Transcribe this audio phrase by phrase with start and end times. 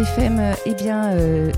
[0.00, 0.40] Campus 88.3 FM.
[0.66, 1.50] Eh bien, euh,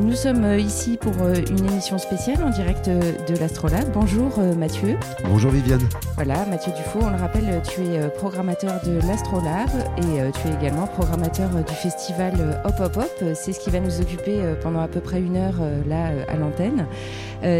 [0.00, 3.90] nous sommes euh, ici pour euh, une émission spéciale en direct de l'Astrolabe.
[3.92, 4.96] Bonjour Mathieu.
[5.24, 5.82] Bonjour Viviane.
[6.14, 10.86] Voilà, Mathieu Dufaux, on le rappelle, tu es programmateur de l'Astrolabe et tu es également
[10.86, 13.34] programmateur du festival Hop Hop Hop.
[13.34, 16.86] C'est ce qui va nous occuper pendant à peu près une heure là à l'antenne.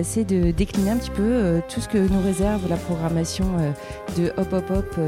[0.05, 3.47] C'est de décliner un petit peu tout ce que nous réserve la programmation
[4.17, 5.01] de Hop Hop Hop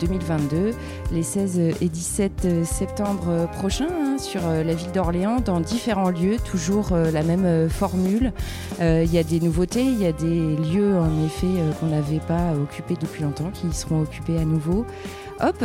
[0.00, 0.72] 2022,
[1.12, 3.88] les 16 et 17 septembre prochains
[4.22, 8.32] sur la ville d'Orléans, dans différents lieux, toujours euh, la même euh, formule.
[8.80, 11.48] Euh, il y a des nouveautés, il y a des lieux en effet
[11.78, 14.86] qu'on n'avait pas occupés depuis longtemps, qui seront occupés à nouveau.
[15.40, 15.64] Hop,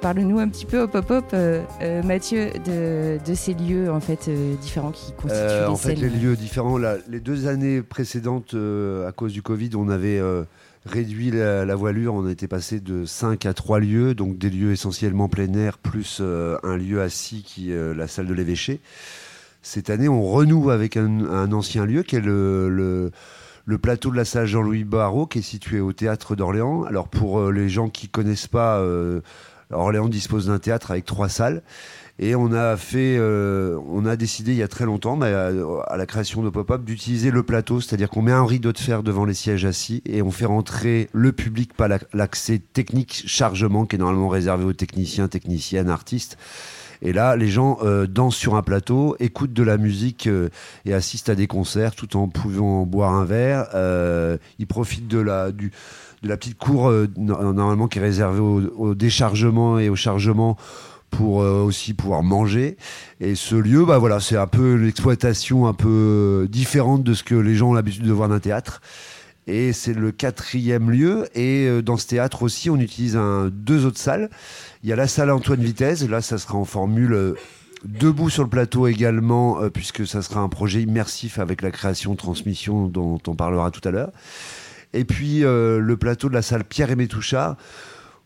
[0.00, 1.36] parle-nous un petit peu, hop, hop, hop,
[2.04, 4.28] Mathieu, de, ces lieux en fait
[4.60, 6.78] différents qui constituent les En fait, les lieux différents.
[6.78, 10.20] les deux années précédentes, à cause du Covid, on avait
[10.84, 12.14] réduit la, voilure.
[12.14, 16.20] On était passé de 5 à 3 lieux, donc des lieux essentiellement plein air, plus
[16.20, 18.80] un lieu assis qui est la salle de l'évêché.
[19.66, 23.10] Cette année, on renoue avec un, ancien lieu qui est le,
[23.74, 26.84] plateau de la salle Jean-Louis Barrault, qui est situé au théâtre d'Orléans.
[26.84, 29.20] Alors, pour euh, les gens qui connaissent pas, euh,
[29.70, 31.62] Orléans dispose d'un théâtre avec trois salles.
[32.18, 35.96] Et on a fait, euh, on a décidé il y a très longtemps, mais à,
[35.96, 39.26] la création de Pop-Up, d'utiliser le plateau, c'est-à-dire qu'on met un rideau de fer devant
[39.26, 43.98] les sièges assis et on fait rentrer le public, pas l'accès technique, chargement qui est
[43.98, 46.38] normalement réservé aux techniciens, techniciennes, artistes.
[47.02, 50.48] Et là, les gens euh, dansent sur un plateau, écoutent de la musique euh,
[50.84, 53.68] et assistent à des concerts tout en pouvant boire un verre.
[53.74, 55.72] Euh, ils profitent de la, du,
[56.22, 60.56] de la petite cour normalement qui est réservée au, déchargement et au chargement
[61.10, 62.76] pour aussi pouvoir manger.
[63.20, 67.34] Et ce lieu, bah voilà, c'est un peu l'exploitation un peu différente de ce que
[67.34, 68.80] les gens ont l'habitude de voir d'un théâtre.
[69.46, 71.28] Et c'est le quatrième lieu.
[71.34, 74.28] Et dans ce théâtre aussi, on utilise un, deux autres salles.
[74.86, 77.34] Il y a la salle Antoine Vitesse, là ça sera en formule euh,
[77.84, 82.14] debout sur le plateau également, euh, puisque ça sera un projet immersif avec la création
[82.14, 84.12] transmission dont on parlera tout à l'heure.
[84.92, 87.56] Et puis euh, le plateau de la salle Pierre-Aimé Touchard,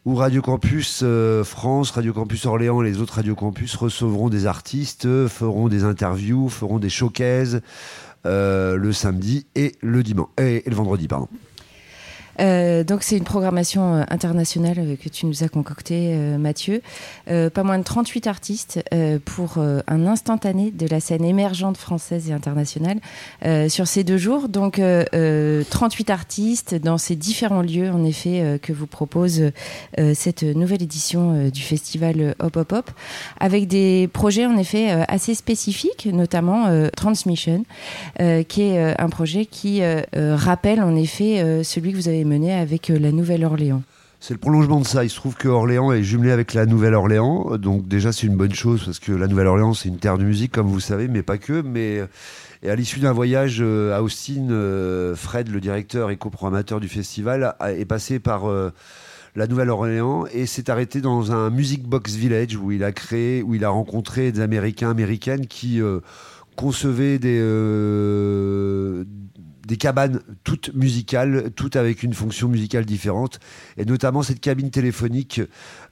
[0.05, 1.03] où Radio Campus
[1.45, 6.51] France, Radio Campus Orléans et les autres Radio Campus recevront des artistes, feront des interviews,
[6.51, 7.63] feront des showcases
[8.25, 11.29] le samedi et le dimanche et le vendredi, pardon.
[12.39, 16.83] Euh, donc c'est une programmation euh, internationale euh, que tu nous as concoctée, Mathieu.
[17.27, 18.81] pas moins de 38 artistes
[19.25, 22.99] pour un instantané de la scène émergente française et internationale
[23.69, 24.49] sur ces deux jours.
[24.49, 29.51] Donc 38 artistes dans ces différents lieux, en effet, que vous propose
[30.15, 32.91] cette nouvelle édition du festival Hop Hop Hop,
[33.39, 37.65] avec des projets en effet assez spécifiques, notamment Transmission,
[38.49, 39.83] qui est un projet qui
[40.15, 43.83] rappelle en effet celui que vous avez mené avec euh, la Nouvelle-Orléans
[44.23, 45.03] c'est le prolongement de ça.
[45.03, 47.57] Il se trouve que Orléans est jumelé avec la Nouvelle-Orléans.
[47.57, 50.53] Donc déjà, c'est une bonne chose parce que la Nouvelle-Orléans, c'est une terre de musique,
[50.53, 51.63] comme vous savez, mais pas que.
[51.63, 52.03] Mais
[52.63, 56.89] et à l'issue d'un voyage euh, à Austin, euh, Fred, le directeur et coprogrammateur du
[56.89, 58.43] festival, est passé par
[59.37, 63.55] la Nouvelle-Orléans et s'est arrêté dans un Music Box Village où il a créé, où
[63.55, 65.81] il a rencontré des Américains, Américaines qui
[66.57, 67.41] concevaient des
[69.71, 73.39] des cabanes toutes musicales, toutes avec une fonction musicale différente,
[73.77, 75.41] et notamment cette cabine téléphonique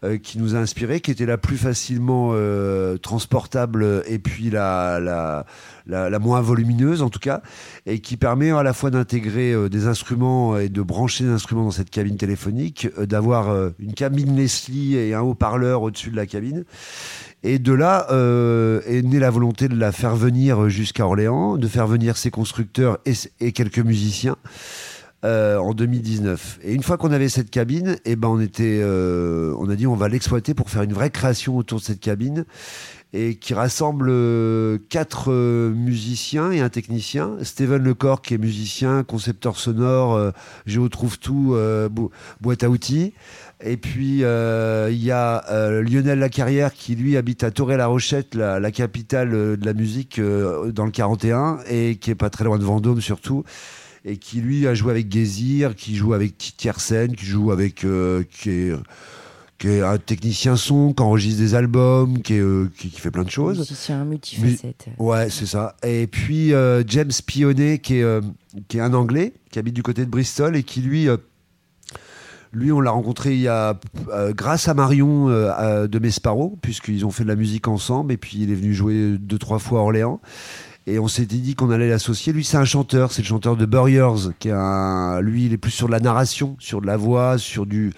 [0.02, 4.98] euh, qui nous a inspiré, qui était la plus facilement euh, transportable et puis la,
[4.98, 5.46] la,
[5.86, 7.40] la, moins volumineuse en tout cas,
[7.86, 11.62] et qui permet à la fois d'intégrer euh, des instruments et de brancher des instruments
[11.62, 16.64] dans cette cabine téléphonique, d'avoir une cabine Leslie et un haut-parleur au-dessus de la cabine.
[17.44, 21.68] Et de là euh, est née la volonté de la faire venir jusqu'à Orléans, de
[21.68, 22.98] faire venir ses constructeurs
[23.40, 24.36] et, quelques musiciens.
[25.24, 26.60] Euh, en 2019.
[26.62, 29.84] Et une fois qu'on avait cette cabine, eh ben on était, euh, on a dit
[29.88, 32.44] on va l'exploiter pour faire une vraie création autour de cette cabine
[33.12, 34.12] et qui rassemble
[34.88, 37.32] quatre musiciens et un technicien.
[37.42, 40.32] Steven Lecor qui est musicien, concepteur sonore,
[40.66, 41.56] Géo trouve tout,
[42.40, 43.12] boîte à outils.
[43.64, 48.70] Et puis euh, il y a euh, Lionel Lacarrière qui lui habite à Toré-la-Rochette, la,
[48.70, 52.64] capitale euh, de la musique dans le 41 et qui est pas très loin de
[52.64, 53.44] Vendôme surtout
[54.04, 57.84] et qui lui a joué avec Gézir, qui joue avec Tiersen, qui joue avec
[58.30, 58.72] qui est,
[59.58, 63.30] qui est un technicien son, qui enregistre des albums, qui, est, qui, fait plein de
[63.30, 63.58] choses.
[63.58, 64.86] Musicien multifacette.
[64.98, 65.76] ouais, c'est ça.
[65.82, 66.52] Et puis
[66.86, 68.20] James Pionnet, qui est,
[68.68, 71.08] qui est un Anglais, qui habite du côté de Bristol et qui lui
[72.52, 73.78] lui, on l'a rencontré il y a,
[74.10, 78.16] euh, grâce à Marion euh, de Mesparo, puisqu'ils ont fait de la musique ensemble, et
[78.16, 80.20] puis il est venu jouer deux, trois fois à Orléans.
[80.86, 82.32] Et on s'était dit qu'on allait l'associer.
[82.32, 85.58] Lui, c'est un chanteur, c'est le chanteur de Burriers, qui est un, lui, il est
[85.58, 87.92] plus sur de la narration, sur de la voix, sur du,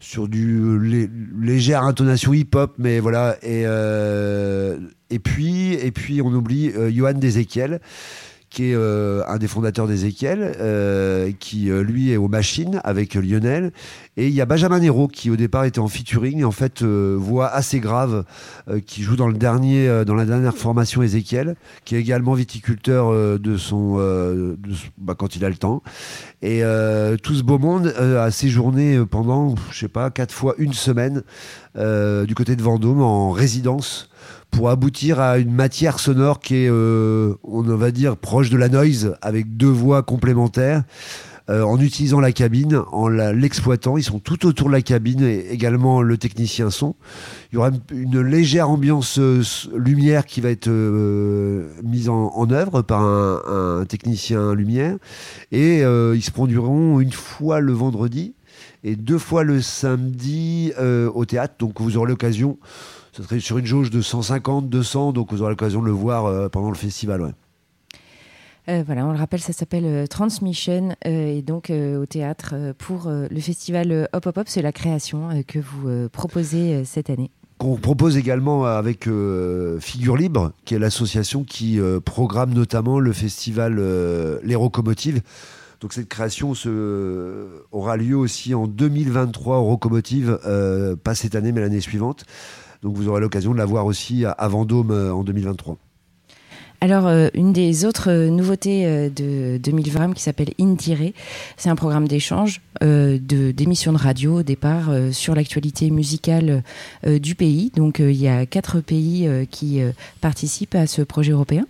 [0.00, 1.06] sur du
[1.38, 3.36] légère intonation hip-hop, mais voilà.
[3.42, 3.64] Et,
[5.10, 7.80] et, puis, et puis, on oublie Johan Dezekiel
[8.50, 13.14] qui est euh, un des fondateurs d'Ezekiel, euh, qui euh, lui est aux machines avec
[13.14, 13.70] Lionel.
[14.16, 17.46] Et il y a Benjamin Nero qui au départ était en featuring, en fait voix
[17.48, 18.24] assez grave,
[18.84, 21.54] qui joue dans le dernier, dans la dernière formation Ezekiel,
[21.84, 23.96] qui est également viticulteur de son,
[24.98, 25.82] bah, quand il a le temps.
[26.42, 26.62] Et
[27.22, 31.22] tout ce beau monde a séjourné pendant, je sais pas, quatre fois une semaine
[31.76, 34.10] du côté de Vendôme en résidence
[34.50, 38.68] pour aboutir à une matière sonore qui est, euh, on va dire, proche de la
[38.68, 40.82] noise, avec deux voix complémentaires.
[41.48, 43.96] Euh, en utilisant la cabine, en l'exploitant.
[43.96, 46.94] Ils sont tout autour de la cabine et également le technicien son.
[47.50, 49.42] Il y aura une, légère ambiance euh,
[49.74, 50.70] lumière qui va être
[51.82, 54.96] mise en, œuvre par un, technicien lumière.
[55.50, 58.34] Et ils se produiront une fois le vendredi
[58.84, 61.54] et deux fois le samedi au théâtre.
[61.58, 62.58] Donc vous aurez l'occasion
[63.12, 66.26] ce serait sur une jauge de 150, 200, donc vous aurez l'occasion de le voir
[66.26, 67.34] euh, pendant le festival.
[68.68, 73.40] Euh, voilà, on le rappelle, ça s'appelle euh, Transmission et donc au théâtre pour le
[73.40, 77.30] festival Hop Hop Hop, c'est la création que vous proposez cette année.
[77.58, 79.08] Qu'on propose également avec
[79.80, 83.76] Figure Libre, qui est l'association qui programme notamment le festival
[84.42, 85.20] Les Rocomotives.
[85.80, 90.38] Donc cette création se, aura lieu aussi en 2023 aux Rocomotives,
[91.02, 92.24] pas cette année mais l'année suivante.
[92.82, 95.76] Donc vous aurez l'occasion de la voir aussi à Vendôme euh, en 2023.
[96.82, 101.12] Alors, euh, une des autres euh, nouveautés de 2020 qui s'appelle Indire,
[101.58, 106.62] c'est un programme d'échange de d'émissions de radio au départ sur l'actualité musicale
[107.06, 107.70] du pays.
[107.76, 109.82] Donc, il y a quatre pays qui
[110.22, 111.66] participent à ce projet européen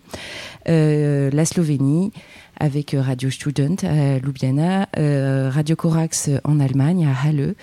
[0.67, 2.13] la Slovénie,
[2.61, 7.55] avec euh, Radio Student à Ljubljana, euh, Radio Corax en Allemagne, à Halle,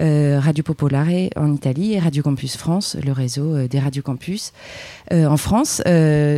[0.00, 4.52] euh, Radio Popolare en Italie et Radio Campus France, le réseau des Radio Campus
[5.10, 5.82] en France.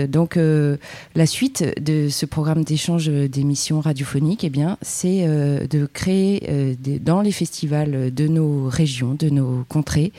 [0.09, 7.21] donc la suite de ce programme d'échange d'émissions radiophoniques, eh bien, c'est de créer dans
[7.21, 10.13] les festivals de nos régions, de nos contrées,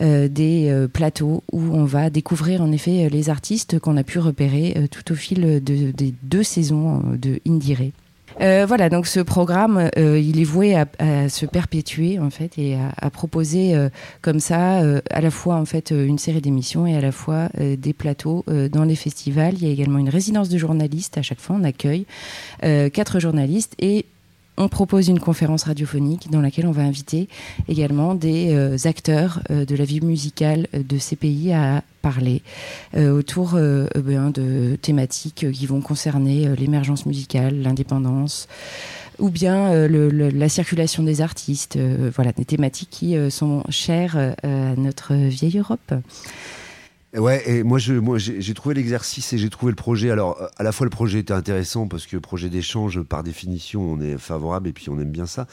[0.00, 5.12] des plateaux où on va découvrir en effet les artistes qu'on a pu repérer tout
[5.12, 7.40] au fil de, des deux saisons de de
[8.42, 10.86] euh, voilà, donc ce programme, euh, il est voué à,
[11.28, 13.88] se perpétuer en fait et à, proposer euh,
[14.20, 17.92] comme ça à la fois en fait une série d'émissions et à la fois des
[17.92, 19.54] plateaux dans les festivals.
[19.54, 21.16] Il y a également une résidence de journalistes.
[21.16, 22.06] À chaque fois, on accueille
[22.60, 24.06] quatre journalistes et
[24.56, 27.28] on propose une conférence radiophonique dans laquelle on va inviter
[27.68, 32.42] également des euh, acteurs euh, de la vie musicale de ces pays à parler
[32.94, 38.48] euh, autour ben, de thématiques qui vont concerner l'émergence musicale, l'indépendance
[39.18, 41.78] ou bien la circulation des artistes,
[42.14, 45.94] voilà, des thématiques qui sont chères à notre vieille Europe.
[47.14, 50.10] Ouais, et moi, j'ai trouvé l'exercice et j'ai trouvé le projet.
[50.10, 54.00] Alors, à la fois, le projet était intéressant parce que projet d'échange, par définition, on
[54.00, 55.46] est favorable et puis on aime bien ça.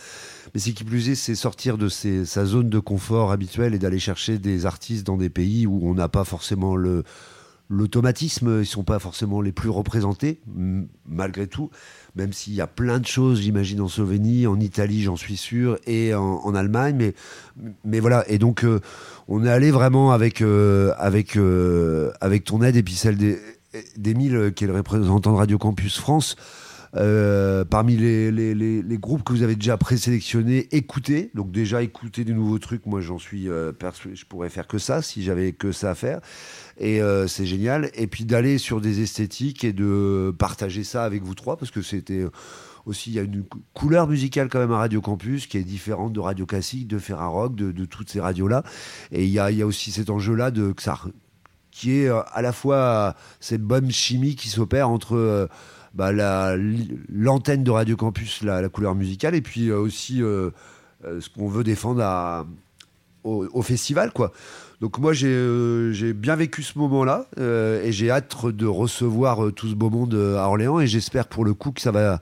[0.53, 3.99] Mais ce qui plus est, c'est sortir de sa zone de confort habituelle et d'aller
[3.99, 7.03] chercher des artistes dans des pays où on n'a pas forcément le,
[7.69, 10.41] l'automatisme, ils sont pas forcément les plus représentés,
[11.07, 11.69] malgré tout,
[12.15, 15.77] même s'il y a plein de choses, j'imagine, en Slovénie, en Italie, j'en suis sûr,
[15.87, 17.13] et en, Allemagne, mais,
[17.83, 18.29] mais voilà.
[18.29, 18.79] Et donc, euh,
[19.27, 20.93] on est allé vraiment avec, euh,
[21.37, 23.17] euh, avec ton aide et puis celle
[23.97, 26.35] d'Emile, qui est le représentant de Radio Campus France.
[26.93, 31.31] parmi les, groupes que vous avez déjà présélectionnés, écoutez.
[31.33, 33.47] Donc déjà écouter des nouveaux trucs, moi j'en suis
[33.79, 36.21] persuadé, je pourrais faire que ça si j'avais que ça à faire
[36.77, 37.89] et euh, c'est génial.
[37.95, 41.81] Et puis d'aller sur des esthétiques et de partager ça avec vous trois, parce que
[41.81, 42.25] c'était
[42.85, 46.13] aussi, il y a une couleur musicale quand même à Radio Campus qui est différente
[46.13, 48.63] de Radio Classique, de Ferrarock, de, toutes ces radios-là.
[49.11, 50.51] Et il y a, aussi cet enjeu-là
[51.71, 55.47] qui est euh, à la fois cette bonne chimie qui s'opère entre euh,
[55.93, 56.11] bah,
[57.09, 62.45] l'antenne de Radio Campus, la, couleur musicale, et puis aussi ce qu'on veut défendre
[63.23, 64.11] au, festival.
[64.81, 69.51] Donc moi euh, j'ai bien vécu ce moment-là euh, et j'ai hâte de recevoir euh,
[69.51, 72.19] tout ce beau monde à Orléans et j'espère pour le coup que ça va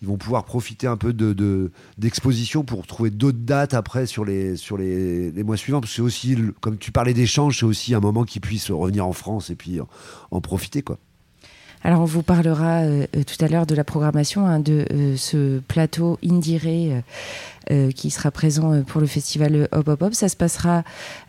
[0.00, 4.56] ils vont pouvoir profiter un peu de d'exposition pour trouver d'autres dates après sur les
[4.56, 8.00] sur les, les mois suivants parce que aussi comme tu parlais d'échange c'est aussi un
[8.00, 9.80] moment qu'ils puissent revenir en France et puis
[10.30, 10.98] en profiter quoi.
[11.84, 15.16] Alors on vous parlera euh, euh, tout à l'heure de la programmation hein, de euh,
[15.16, 17.02] ce plateau Indire
[17.94, 20.14] qui sera présent pour le festival Hop Hop Hop.
[20.14, 20.84] Ça se passera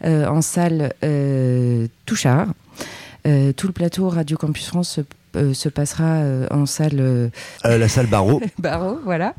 [0.06, 0.94] en salle
[2.06, 2.48] Touchard.
[3.26, 5.02] tout le plateau Radio Campus France
[5.36, 7.32] se, passera en salle...
[7.64, 8.42] la salle Barreau.
[8.58, 9.36] Barreau, voilà.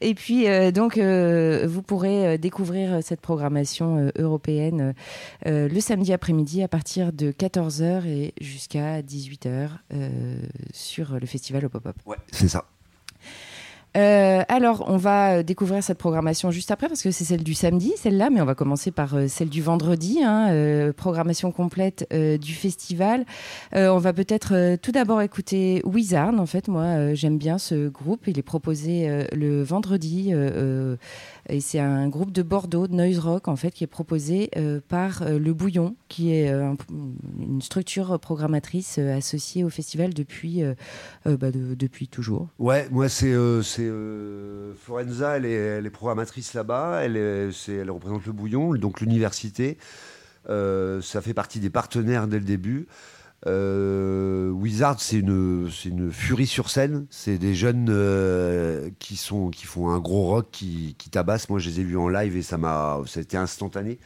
[0.00, 4.94] Et puis, euh, donc, euh, vous pourrez euh, découvrir cette programmation européenne
[5.44, 9.68] le samedi après-midi à partir de 14h et jusqu'à 18h
[10.72, 11.96] sur le festival au pop-up.
[12.06, 12.64] Ouais, c'est ça.
[13.96, 17.92] Euh, alors, on va découvrir cette programmation juste après parce que c'est celle du samedi,
[17.96, 22.54] celle-là, mais on va commencer par euh, celle du vendredi, hein, euh, programmation complète du
[22.54, 23.24] festival.
[23.72, 26.34] on va peut-être tout d'abord écouter Wizard.
[26.38, 28.26] En fait, moi, j'aime bien ce groupe.
[28.26, 30.32] Il est proposé le vendredi
[31.48, 34.50] et c'est un groupe de Bordeaux, de noise rock, en fait, qui est proposé
[34.88, 40.62] par Le Bouillon, qui est une structure programmatrice associée au festival depuis,
[41.24, 42.48] bah, depuis toujours.
[42.58, 49.00] Ouais, moi, c'est euh, Florenza, elle est, programmatrice là-bas, elle, elle, représente le Bouillon, donc
[49.00, 49.78] l'université.
[50.50, 52.86] Euh, ça fait partie des partenaires dès le début.
[53.46, 57.06] Euh, Wizard, c'est une, une furie sur scène.
[57.10, 57.86] C'est des jeunes
[58.98, 61.48] qui, sont, qui font un gros rock qui, qui tabassent.
[61.48, 63.98] Moi, je les ai vus en live et ça m'a, été instantané.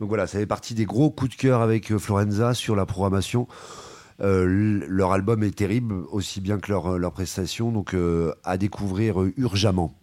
[0.00, 3.46] Donc voilà, ça fait partie des gros coups de cœur avec Florenza sur la programmation.
[4.20, 9.16] Euh, leur album est terrible, aussi bien que leur, leur prestation, donc euh, à découvrir
[9.36, 9.94] urgemment.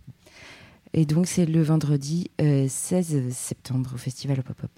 [0.93, 4.71] Et donc c'est le vendredi 16 euh, septembre au festival Pop-Up.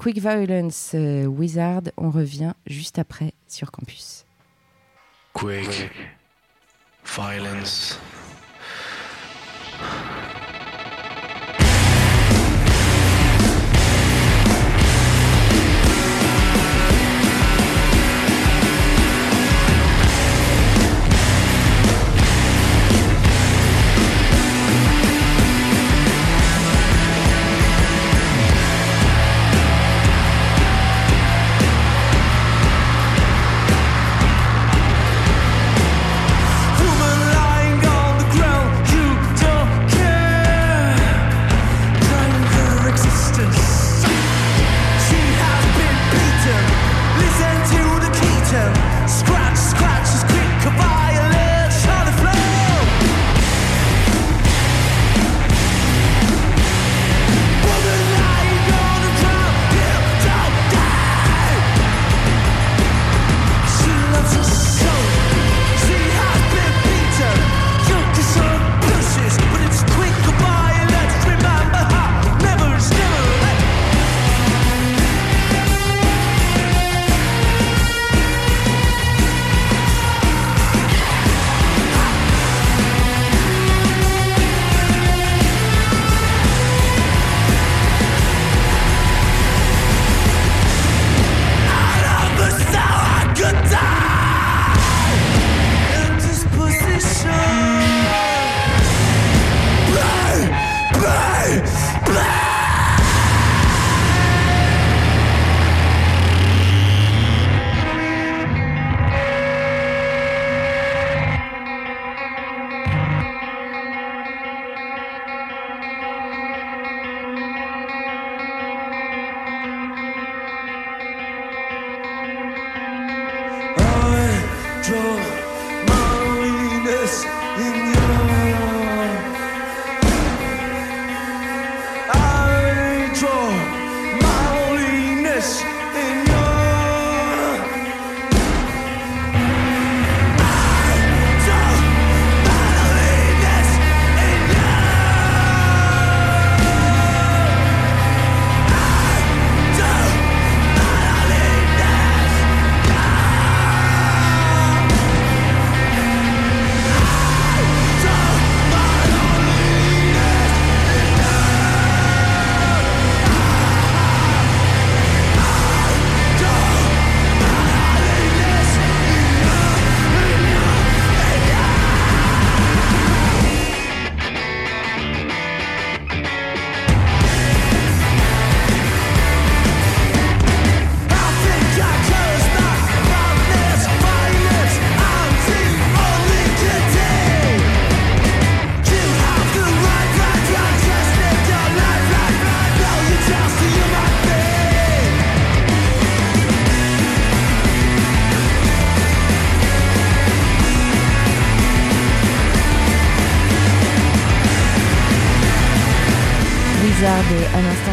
[0.00, 4.24] Quick Violence Wizard, on revient juste après sur campus.
[5.34, 5.90] Quick
[7.04, 8.00] Violence.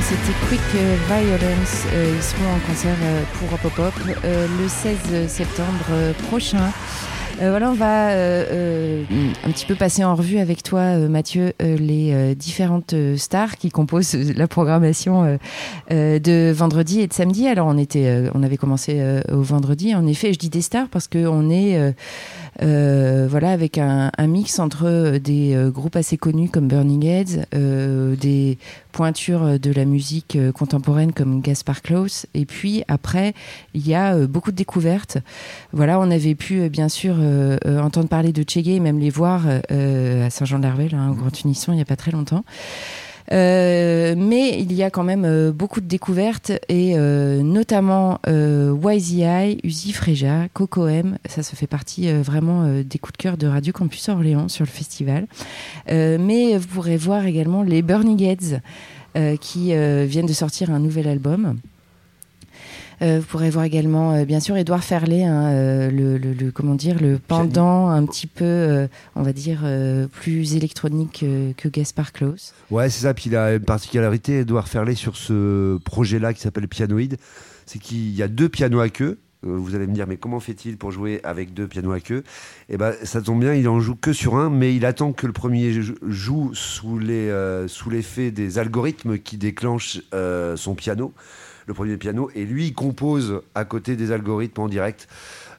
[0.02, 0.62] C'était Quick
[1.08, 1.86] Violence.
[1.94, 6.72] Euh, ils seront en concert euh, pour Pop euh, le 16 septembre prochain.
[7.42, 9.04] Euh, voilà, on va euh, euh,
[9.44, 14.48] un petit peu passer en revue avec toi, Mathieu, les différentes stars qui composent la
[14.48, 15.38] programmation
[15.90, 17.48] de vendredi et de samedi.
[17.48, 19.02] Alors, on était, on avait commencé
[19.32, 19.94] au vendredi.
[19.96, 21.94] En effet, je dis des stars parce qu'on est
[22.60, 27.46] voilà, avec un, mix entre des groupes assez connus comme Burning Heads,
[28.20, 28.58] des
[28.92, 33.34] pointures de la musique contemporaine comme Gaspar Klaus, et puis après,
[33.74, 35.18] il y a beaucoup de découvertes.
[35.72, 39.10] Voilà, on avait pu bien sûr euh, euh, entendre parler de Chegué et même les
[39.10, 42.44] voir euh, à Saint-Jean-d'Hervel, hein, au Grand Unisson, il n'y a pas très longtemps.
[43.32, 50.88] Mais il y a quand même beaucoup de découvertes et notamment YZI, Uzi Freja, Coco
[50.88, 54.66] M, ça se fait partie vraiment des coups de cœur de Radio Campus Orléans sur
[54.66, 55.28] le festival.
[55.88, 58.62] mais vous pourrez voir également les Burning Heads
[59.42, 61.58] qui viennent de sortir un nouvel album.
[63.02, 67.00] Euh, vous pourrez voir également, euh, bien sûr, Édouard Ferlet, hein, euh, le, comment dire,
[67.00, 69.60] le pendant un petit peu, on va dire,
[70.12, 71.24] plus électronique
[71.58, 72.54] que Gaspard Klaus.
[72.72, 73.14] Ouais, c'est ça.
[73.14, 77.18] Puis il a une particularité, Édouard Ferlet, sur ce projet-là qui s'appelle Pianoïde,
[77.66, 79.20] c'est qu'il y a deux pianos à queue.
[79.44, 82.24] Vous allez me dire, mais comment fait-il pour jouer avec deux pianos à queue?
[82.70, 85.28] Eh ben, ça tombe bien, il en joue que sur un, mais il attend que
[85.28, 85.72] le premier
[86.08, 90.02] joue sous l'effet des algorithmes qui déclenchent
[90.56, 91.14] son piano
[91.68, 95.08] le premier piano, et lui, il compose à côté des algorithmes en direct.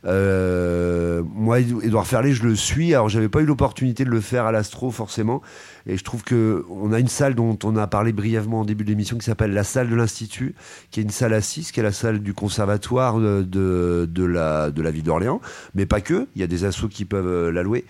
[0.05, 2.95] Euh, moi, Edouard Ferlet, je le suis.
[2.95, 5.43] Alors, j'avais pas eu l'opportunité de le faire à l'Astro forcément,
[5.87, 8.85] et je trouve que on a une salle dont on a parlé brièvement en début
[8.85, 10.55] de l'émission qui s'appelle la salle de l'Institut,
[10.91, 13.43] qui est une salle 6, qui est la salle du conservatoire de,
[14.09, 15.41] de, la, de la ville d'Orléans,
[15.75, 16.27] mais pas que.
[16.37, 17.85] Il y a des assos qui peuvent euh, la louer.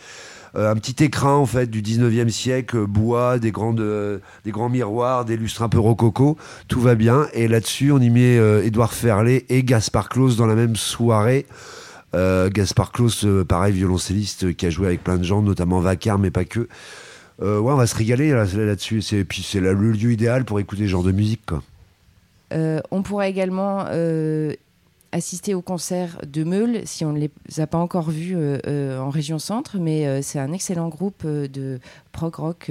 [0.56, 4.68] Euh, un petit écran en fait du 19e siècle, bois, des, grandes, euh, des grands
[4.68, 6.36] miroirs, des lustres un peu rococo,
[6.68, 7.26] tout va bien.
[7.32, 11.46] Et là-dessus, on y met euh, Édouard Ferlet et Gaspard Claus dans la même soirée.
[12.14, 16.46] Gaspard Claus, pareil, violoncelliste qui a joué avec plein de gens, notamment Vacar, mais pas
[16.46, 16.60] que.
[16.60, 16.66] ouais,
[17.48, 19.04] on va se régaler là-dessus.
[19.12, 21.50] et puis c'est le lieu idéal pour écouter ce genre de musique.
[22.50, 23.84] On pourra également
[25.12, 28.98] assister au concert de Meul, si on ne les a pas encore vus euh, euh,
[28.98, 31.78] en région centre, mais euh, c'est un excellent groupe de
[32.12, 32.70] prog rock,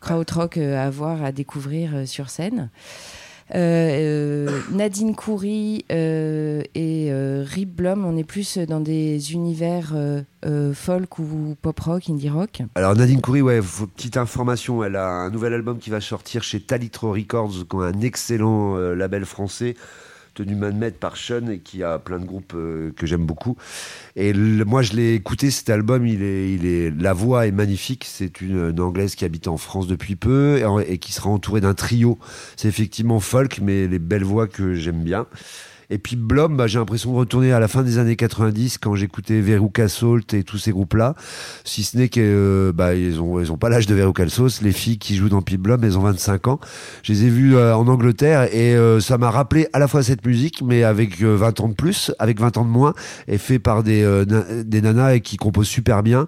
[0.00, 2.70] crowd rock à voir, à découvrir sur scène.
[3.54, 7.10] Nadine Coury et
[7.46, 9.94] Rip Blom, on est plus dans des univers
[10.74, 12.62] folk ou pop rock, indie rock.
[12.74, 13.60] Alors Nadine Coury, ouais,
[13.96, 17.80] petite information, elle a un nouvel album qui va sortir chez Talitro Records, qui est
[17.80, 19.74] un excellent label français
[20.38, 23.26] tenu main de maître par Sean et qui a plein de groupes euh, que j'aime
[23.26, 23.56] beaucoup.
[24.14, 26.06] Et moi, je l'ai écouté cet album.
[26.06, 28.04] Il est, la voix est magnifique.
[28.06, 32.18] C'est une, anglaise qui habite en France depuis peu et qui sera entourée d'un trio.
[32.56, 35.26] C'est effectivement folk, mais les belles voix que j'aime bien.
[35.90, 38.94] Et puis Blom, bah, j'ai l'impression de retourner à la fin des années 90 quand
[38.94, 41.14] j'écoutais Veruca Salt et tous ces groupes-là.
[41.64, 44.60] Si ce n'est qu'ils euh, bah, ont, ils ont pas l'âge de Veruca Salt.
[44.62, 46.60] Les filles qui jouent dans Pip Blom, elles ont 25 ans.
[47.02, 50.02] Je les ai vues euh, en Angleterre et euh, ça m'a rappelé à la fois
[50.02, 52.92] cette musique, mais avec 20 ans de plus, avec 20 ans de moins,
[53.26, 54.24] et fait par des,
[54.64, 56.26] des nanas et qui composent super bien.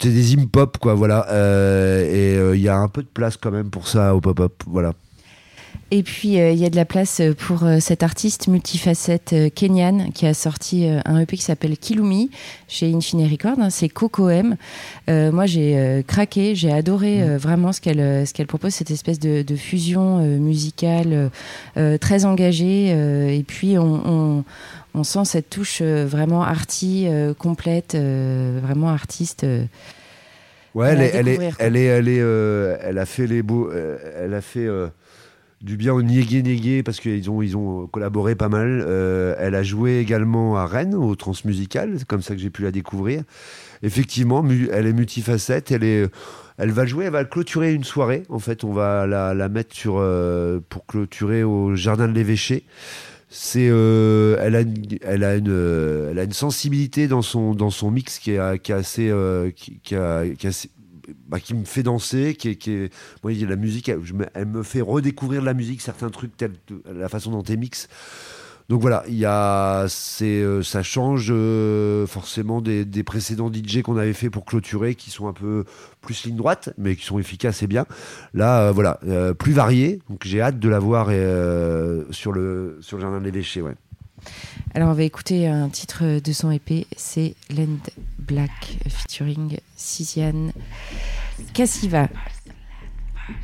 [0.00, 1.26] C'est des hip-hop, quoi, voilà.
[1.30, 4.92] et il y a un peu de place quand même pour ça au pop-up, voilà.
[5.92, 9.36] Et puis, euh, il y a de la place euh, pour euh, cet artiste multifacette
[9.54, 12.28] kenyan qui a sorti un EP qui s'appelle Kilumi
[12.66, 13.60] chez Infine Record.
[13.60, 14.56] Hein, c'est Coco M.
[15.08, 17.36] moi, j'ai craqué, j'ai adoré mm.
[17.36, 21.30] vraiment ce qu'elle ce qu'elle propose, cette espèce de, de fusion musicale
[22.00, 22.88] très engagée.
[22.88, 24.44] et puis, on, on,
[24.94, 27.06] on, sent cette touche vraiment arty,
[27.38, 29.46] complète, vraiment artiste.
[30.74, 34.34] Ouais, elle est, elle est, elle est, elle est, elle a fait les beaux, elle
[34.34, 34.68] a fait
[35.62, 38.82] du bien au Niégué Niégué parce qu'ils ont, ils ont collaboré pas mal.
[38.86, 42.62] Euh, elle a joué également à Rennes au Transmusical, c'est comme ça que j'ai pu
[42.62, 43.22] la découvrir.
[43.82, 46.06] Effectivement, elle est multifacette, elle est,
[46.58, 48.22] elle va jouer, elle va clôturer une soirée.
[48.28, 52.64] En fait, on va la, mettre sur euh, pour clôturer au Jardin de l'Évêché.
[53.28, 57.70] C'est, euh, elle a, une, elle a une, elle a une sensibilité dans son dans
[57.70, 59.12] son mix qui est, qui est assez,
[59.56, 60.70] qui, qui, assez,
[61.28, 62.92] bah, qui me fait danser, qui est,
[63.24, 66.52] la musique, elle, me fait redécouvrir la musique, certains trucs, tels
[66.86, 67.88] la façon dont elle mix.
[68.68, 73.96] Donc voilà, il y a, c'est, euh, ça change euh, forcément des, précédents DJ qu'on
[73.96, 75.64] avait fait pour clôturer, qui sont un peu
[76.00, 77.86] plus ligne droite, mais qui sont efficaces et bien.
[78.34, 78.98] Là, euh, voilà,
[79.38, 80.00] plus varié.
[80.10, 81.06] Donc j'ai hâte de la voir
[82.10, 83.76] sur le sur le jardin des déchets, ouais.
[84.74, 87.78] Alors on va écouter un titre de son EP, c'est Land
[88.18, 90.52] Black featuring Sisian
[91.54, 92.08] Cassiva.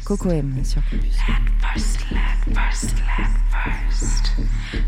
[0.05, 1.16] Coco M sur Campus.
[1.27, 4.33] Land first, land first, land first.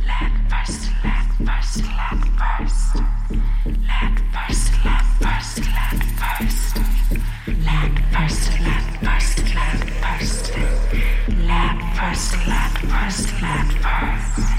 [0.07, 2.95] Land first, land first, land first.
[3.89, 6.77] Land first, land first, land first.
[7.65, 10.45] Land first, land first, land first.
[11.49, 14.54] Land first, land first, land first.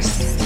[0.00, 0.43] first.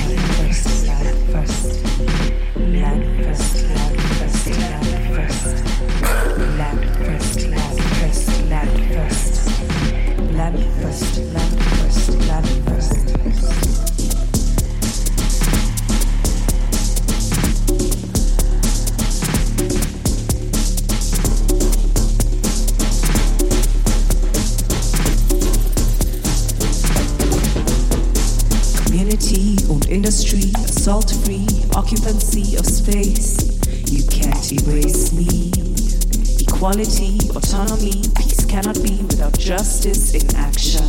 [36.68, 40.84] Equality, autonomy, peace cannot be without justice in action.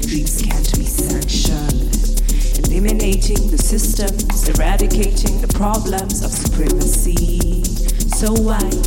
[0.00, 2.18] Dreams can't be sanctioned.
[2.66, 7.62] Eliminating the systems, eradicating the problems of supremacy.
[8.10, 8.82] So white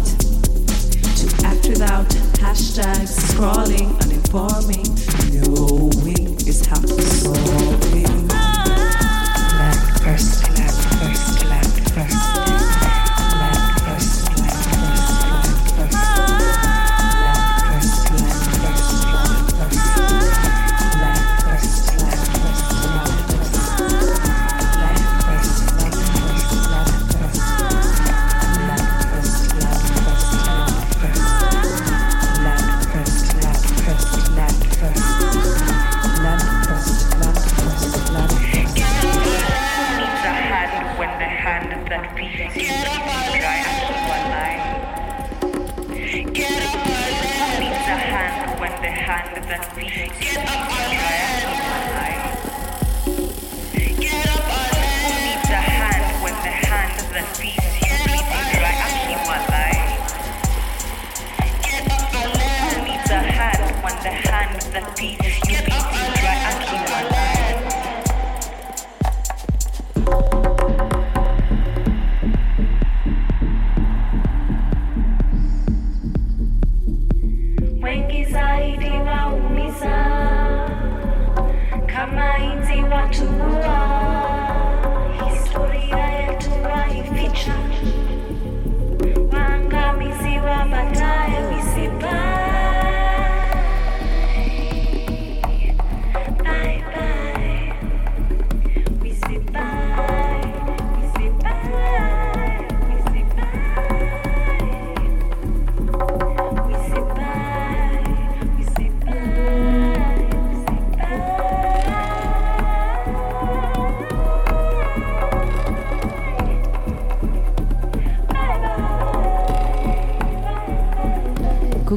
[1.15, 2.09] to act without
[2.43, 4.91] hashtags, scrolling, uninforming,
[5.39, 7.74] knowing is half the solving.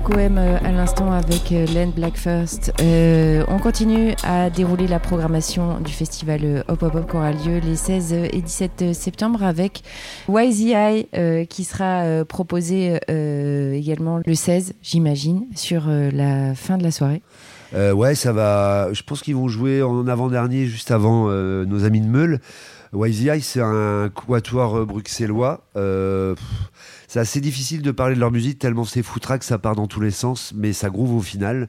[0.08, 2.72] Coco M euh, à l'instant avec euh, Len Black First.
[2.80, 7.58] Euh, on continue à dérouler la programmation du festival Hop Hop Hop qui aura lieu
[7.58, 9.82] les 16 et 17 septembre avec
[10.28, 11.08] YZI
[11.48, 17.22] qui sera proposé également le 16, j'imagine, sur la fin de la soirée.
[17.74, 18.92] Ouais, ça va.
[18.92, 22.40] Je pense qu'ils vont jouer en avant-dernier, juste avant nos amis de Meule.
[22.94, 25.64] YZI, c'est un quatuor bruxellois.
[27.08, 30.00] C'est assez difficile de parler de leur musique tellement c'est foutraque, ça part dans tous
[30.00, 31.68] les sens, mais ça groove au final.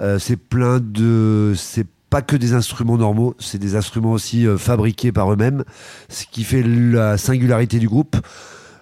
[0.00, 1.54] Euh, c'est plein de.
[1.56, 5.64] C'est pas que des instruments normaux, c'est des instruments aussi euh, fabriqués par eux-mêmes,
[6.08, 8.16] ce qui fait la singularité du groupe.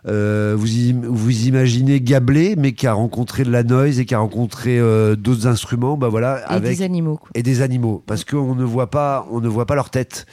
[0.08, 0.66] Euh, vous,
[1.04, 5.14] vous imaginez Gablé, mais qui a rencontré de la noise et qui a rencontré euh,
[5.14, 7.18] d'autres instruments, bah voilà, Et avec des animaux.
[7.18, 7.30] quoi.
[7.34, 10.26] et des animaux, parce qu'on ne voit pas, on ne voit pas leur tête.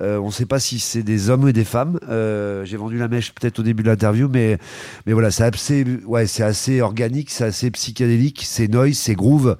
[0.00, 1.98] Euh, on ne sait pas si c'est des hommes ou des femmes.
[2.08, 4.58] Euh, J'ai vendu la mèche peut-être au début de l'interview, mais
[5.06, 9.56] mais voilà, c'est assez, ouais, assez organique, c'est assez psychédélique, c'est noise, c'est groove.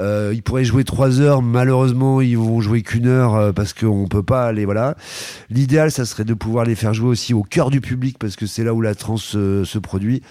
[0.00, 4.08] Euh, ils pourraient jouer trois heures, malheureusement ils vont jouer qu'une heure euh, parce qu'on
[4.08, 4.96] peut pas aller voilà.
[5.50, 8.46] L'idéal, ça serait de pouvoir les faire jouer aussi au cœur du public parce que
[8.46, 10.22] c'est là où la trance euh, se produit.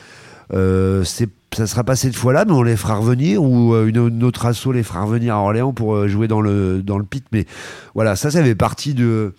[0.54, 4.23] Euh, c'est ça sera pas cette fois-là, mais on les fera revenir ou euh, une,
[4.23, 7.25] autre asso les fera revenir à Orléans pour euh, jouer dans le dans le pit.
[7.31, 7.45] Mais
[7.93, 9.33] voilà, ça, ça fait partie de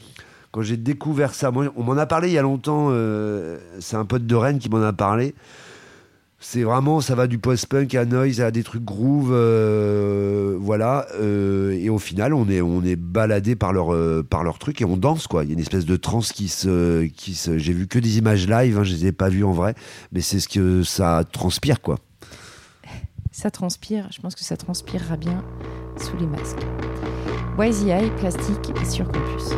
[0.50, 1.50] quand j'ai découvert ça.
[1.76, 2.88] On m'en a parlé il y a longtemps.
[2.90, 5.34] euh, c'est un pote de Rennes qui m'en a parlé.
[6.44, 11.06] C'est vraiment, ça va du post-punk à noise à des trucs groove, euh, voilà.
[11.14, 14.84] euh, et au final, on est, on est baladé par leur, euh, par truc et
[14.84, 15.44] on danse quoi.
[15.44, 17.40] Il y a une espèce de trance qui se, qui.
[17.56, 19.76] J'ai vu que des images live, hein, je les ai pas vues en vrai,
[20.10, 21.98] mais c'est ce que ça transpire quoi.
[23.30, 25.44] Ça transpire, je pense que ça transpirera bien
[25.96, 26.58] sous les masques.
[27.56, 29.52] YZI, plastique sur campus.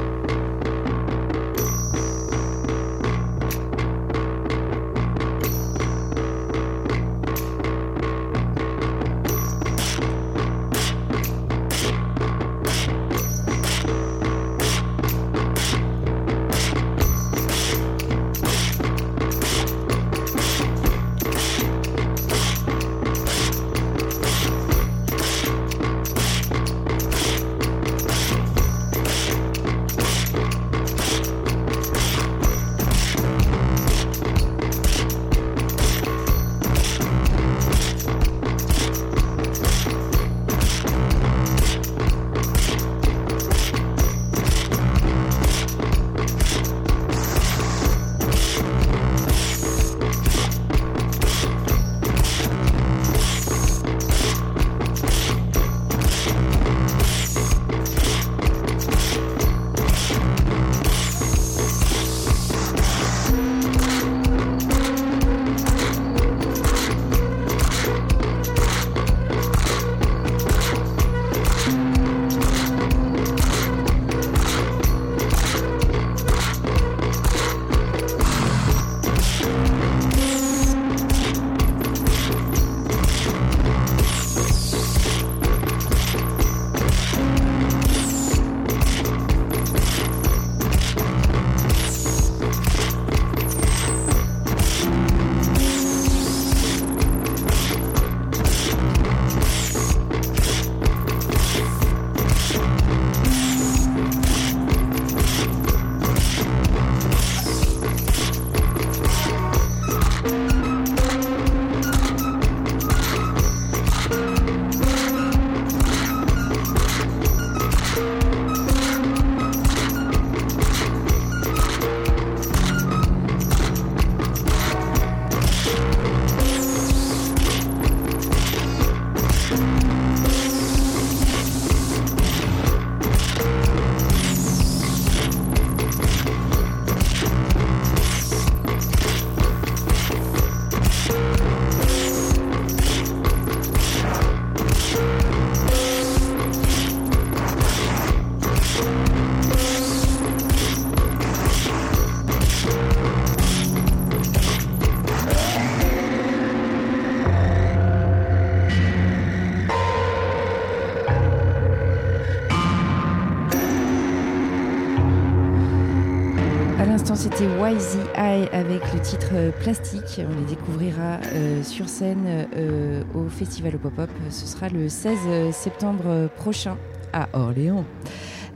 [167.45, 170.19] YZI avec le titre euh, Plastique.
[170.19, 174.09] On les découvrira euh, sur scène euh, au Festival au Pop-Up.
[174.31, 176.79] Ce sera le 16 septembre prochain
[177.13, 177.85] à Orléans.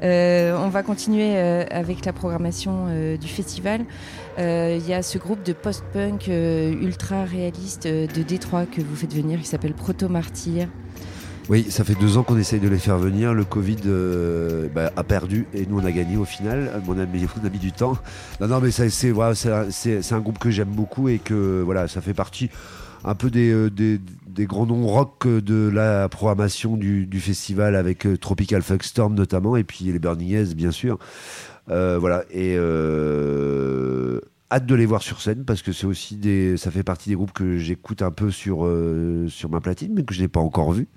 [0.00, 2.86] On va continuer avec la programmation
[3.20, 3.84] du festival.
[4.38, 9.40] Il y a ce groupe de post-punk ultra réaliste de Détroit que vous faites venir
[9.40, 10.68] qui s'appelle Proto Martyr.
[11.48, 13.32] Oui, ça fait deux ans qu'on essaye de les faire venir.
[13.32, 16.70] Le Covid euh, bah, a perdu et nous on a gagné au final.
[16.86, 17.96] Mon ami, on a mis du temps.
[18.40, 22.50] Non, non, mais c'est un- groupe que j'aime beaucoup et que voilà, ça fait partie
[23.02, 23.70] un peu des, euh,
[24.40, 29.86] grands noms rock de la programmation du, festival avec euh, Tropical Fuckstorm notamment et puis
[29.86, 30.98] les Burning Heads bien sûr.
[31.66, 32.56] Voilà et
[34.50, 37.16] hâte de les voir sur scène parce que c'est aussi des, ça fait partie des
[37.16, 40.40] groupes que j'écoute un peu sur euh, sur ma platine mais que je n'ai pas
[40.40, 40.88] encore vu.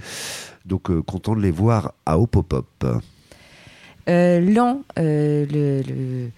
[0.66, 2.68] Donc euh, content de les voir à Au Pop Up.
[2.84, 3.00] Euh,
[4.42, 6.30] Lan, euh, le, le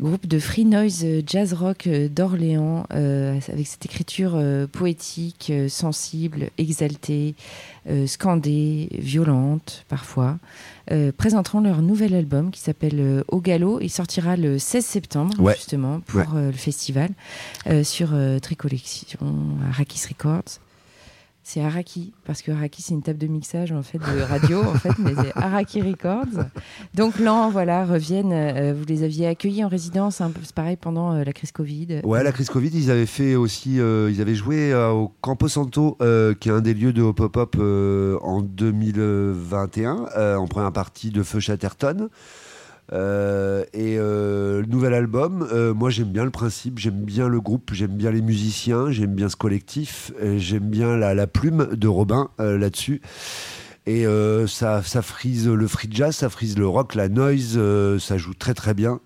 [0.00, 5.48] groupe de free noise euh, jazz rock euh, d'Orléans, euh, avec cette écriture euh, poétique,
[5.50, 7.34] euh, sensible, exaltée,
[7.88, 10.38] euh, scandée, violente parfois,
[10.90, 13.80] euh, présenteront leur nouvel album qui s'appelle euh, Au Galop.
[13.80, 15.54] Il sortira le 16 septembre Ouais.
[15.54, 16.26] justement pour Ouais.
[16.34, 17.10] euh, le festival
[17.68, 19.18] euh, sur euh, Tricollection,
[19.70, 20.58] Arrakis Records.
[21.46, 24.74] C'est Araki, parce que Araki, c'est une table de mixage en fait de radio, en
[24.74, 26.46] fait, mais c'est Araki Records.
[26.94, 28.32] Donc là, voilà, reviennent.
[28.32, 32.00] euh, vous les aviez accueillis en résidence, peu c'est pareil pendant euh, la crise Covid.
[32.02, 35.98] Ouais, la crise Covid, ils avaient fait aussi, euh, ils avaient joué au Campo Santo,
[36.40, 41.22] qui est un des lieux de Up euh, en 2021, euh, en première partie de
[41.22, 42.08] Feu Chatterton.
[42.92, 47.40] Euh, et euh, le nouvel album, euh, moi j'aime bien le principe, j'aime bien le
[47.40, 52.28] groupe, j'aime bien les musiciens, j'aime bien ce collectif, j'aime bien la, plume de Robin
[52.38, 53.00] là-dessus.
[53.86, 54.06] Et
[54.46, 57.58] ça, frise le free jazz, ça frise le rock, la noise,
[57.98, 59.00] ça joue très très bien.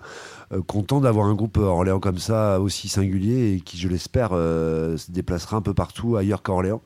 [0.67, 5.57] Content d'avoir un groupe Orléans comme ça, aussi singulier et qui, je l'espère, se déplacera
[5.57, 6.83] un peu partout ailleurs qu'à Orléans.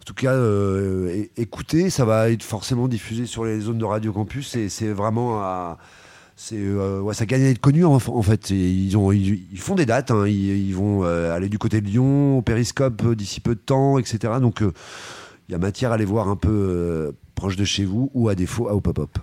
[0.00, 0.36] En tout cas,
[1.36, 5.40] écoutez, ça va être forcément diffusé sur les zones de Radio Campus et c'est vraiment
[5.42, 5.78] à-
[6.40, 8.50] c'est euh, ouais, ça gagne à être connu en, fait.
[8.50, 10.24] Ils ont ils, font des dates, hein.
[10.28, 13.98] ils, vont euh, aller du côté de Lyon, au Périscope euh, d'ici peu de temps,
[13.98, 14.34] etc.
[14.40, 14.72] Donc euh,
[15.48, 18.36] il y a matière à les voir un peu proche de chez vous ou à
[18.36, 19.18] défaut à au.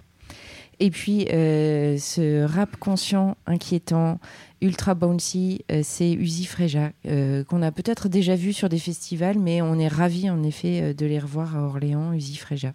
[0.80, 4.20] Et puis, euh, ce rap conscient, inquiétant,
[4.62, 9.40] ultra bouncy, euh, c'est Uzi Freja, euh, qu'on a peut-être déjà vu sur des festivals,
[9.40, 12.74] mais on est ravis en effet de les revoir à Orléans, Uzi Freja.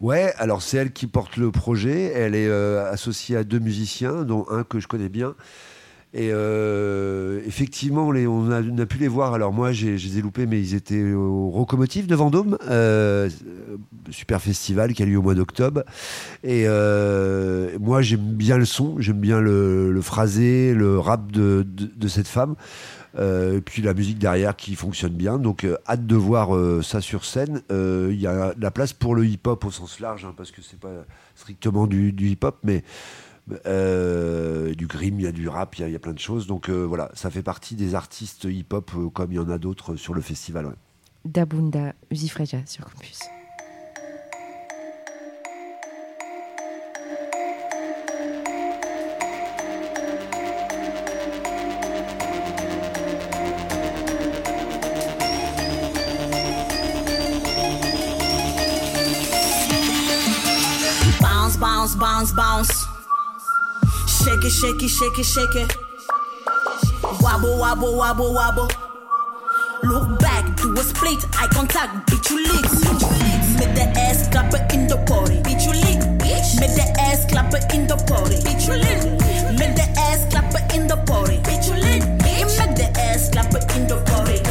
[0.00, 2.12] Ouais, alors c'est elle qui porte le projet.
[2.14, 5.34] Elle est associée à deux musiciens, dont un que je connais bien.
[6.18, 9.34] Et euh, effectivement, on, a, pu les voir.
[9.34, 13.28] Alors moi, je les ai loupés, mais ils étaient au Rocomotive de Vendôme, euh,
[14.08, 15.82] super festival qui a lieu au mois d'octobre.
[16.42, 21.66] Et euh, moi, j'aime bien le son, j'aime bien le, le phrasé, le rap de,
[21.68, 22.54] de- de cette femme.
[23.18, 25.38] Euh, et puis la musique derrière qui fonctionne bien.
[25.38, 27.60] Donc euh, hâte de voir euh, ça sur scène.
[27.70, 30.50] Euh, Il y a de la place pour le hip-hop au sens large, hein, parce
[30.50, 32.84] que c'est pas strictement du, du hip-hop, mais
[33.66, 36.12] euh, du grim, il y a du rap, il y a- il y, a plein
[36.12, 36.46] de choses.
[36.46, 39.58] Donc euh, voilà, ça fait partie des artistes hip-hop euh, comme il y en a
[39.58, 40.66] d'autres sur le festival.
[40.66, 40.74] ouais.
[41.24, 43.18] Dabunda, Uzi Freja sur campus.
[61.20, 62.95] Bounce, bounce, bounce, bounce.
[64.26, 65.76] Shake it, shake it, shake it, shake it.
[67.20, 68.68] Wobble, wobble, wobble, wobble.
[69.84, 72.64] Look back, do a split, eye contact, bitch you lit.
[73.60, 76.04] Make the ass clapper in the party, bitch you lit.
[76.58, 79.60] Make the ass clapper in the party, bitch you lit.
[79.60, 82.02] Make the ass clapper in the party, bitch you lit.
[82.58, 84.45] Make the ass clapper in the party.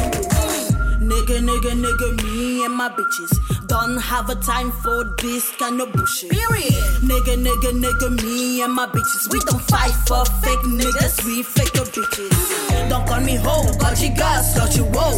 [1.16, 5.90] Nigga, nigga, nigga, me and my bitches don't have a time for this kind of
[5.94, 6.30] bullshit.
[6.30, 6.74] Period.
[7.08, 9.32] Nigga, nigga, nigga, me and my bitches.
[9.32, 12.90] We don't fight for fake niggas, we fake your bitches.
[12.90, 15.16] Don't call me hoe, got you girls, got you woe.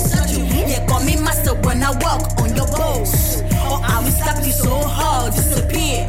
[0.69, 3.41] Yeah, call me master when I walk on your bones.
[3.65, 6.05] Or oh, I will slap you so hard, disappear.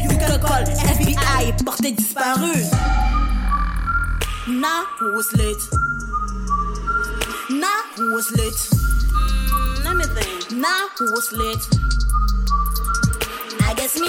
[0.00, 2.54] You can call FBI, portée disparue.
[4.46, 5.68] Nah, who was late?
[7.50, 8.77] Nah, who was late?
[9.98, 10.52] Let me think.
[10.52, 11.66] Nah, who was late?
[13.66, 14.06] I guess me.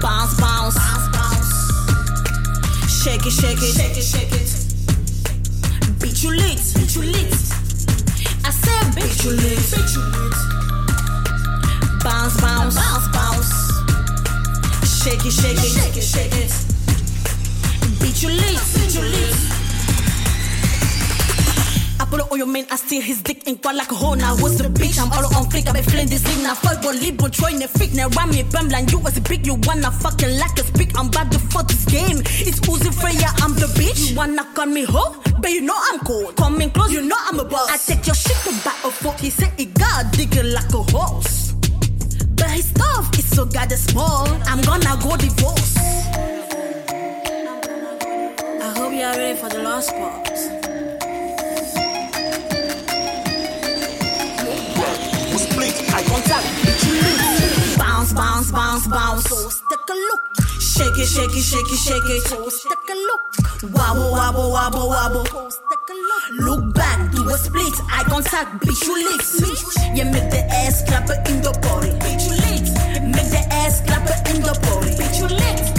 [0.00, 1.50] Bounce, bounce, bounce, bounce.
[3.02, 4.50] Shake it, shake it, shake it, shake it.
[6.00, 7.34] Beat you lit, beat you lit.
[8.44, 10.36] I said beat you lit, beat you lit.
[12.04, 13.50] Bounce, bounce, bounce, bounce.
[15.02, 16.52] Shake it, shake it, shake it, shake it.
[18.00, 19.51] Beat you lit, bitch, you lit.
[22.12, 24.14] On your man, I steal his dick and quite like a hoe.
[24.14, 25.00] Now what's the bitch?
[25.00, 26.42] I'm all on flick, I be feeling this league.
[26.42, 27.94] Now fuck lead boy, trying to freak.
[27.94, 30.98] Now run me, bam, you was a big, you wanna fucking like a speak.
[30.98, 32.18] I'm about to fuck this game.
[32.44, 34.10] It's Uzi Freya, I'm the bitch.
[34.10, 35.16] You wanna call me hoe?
[35.40, 36.36] But you know I'm cold.
[36.36, 37.70] Coming close, you know I'm a boss.
[37.70, 39.18] I take your shit to back a fork.
[39.18, 41.52] He said he got dig it like a horse.
[42.36, 44.28] But his stuff is so goddamn small.
[44.44, 45.76] I'm gonna go divorce.
[48.60, 50.61] I hope you're ready for the last part.
[58.14, 59.24] Bounce, bounce, bounce, bounce.
[59.28, 60.20] So take a look.
[60.60, 62.22] Shake it, shake it, shake it, shake it.
[62.22, 63.72] So take a look.
[63.74, 65.22] Wobble, wobble, wobble, wobble.
[65.22, 66.40] Look.
[66.40, 68.94] Look back, do a split, eye contact, bitch, you.
[69.18, 71.90] Bitch, you make the ass clap in the body.
[72.00, 72.64] Bitch, you lick.
[73.02, 74.90] Make the ass clap in the body.
[74.96, 75.71] Bitch, you lick.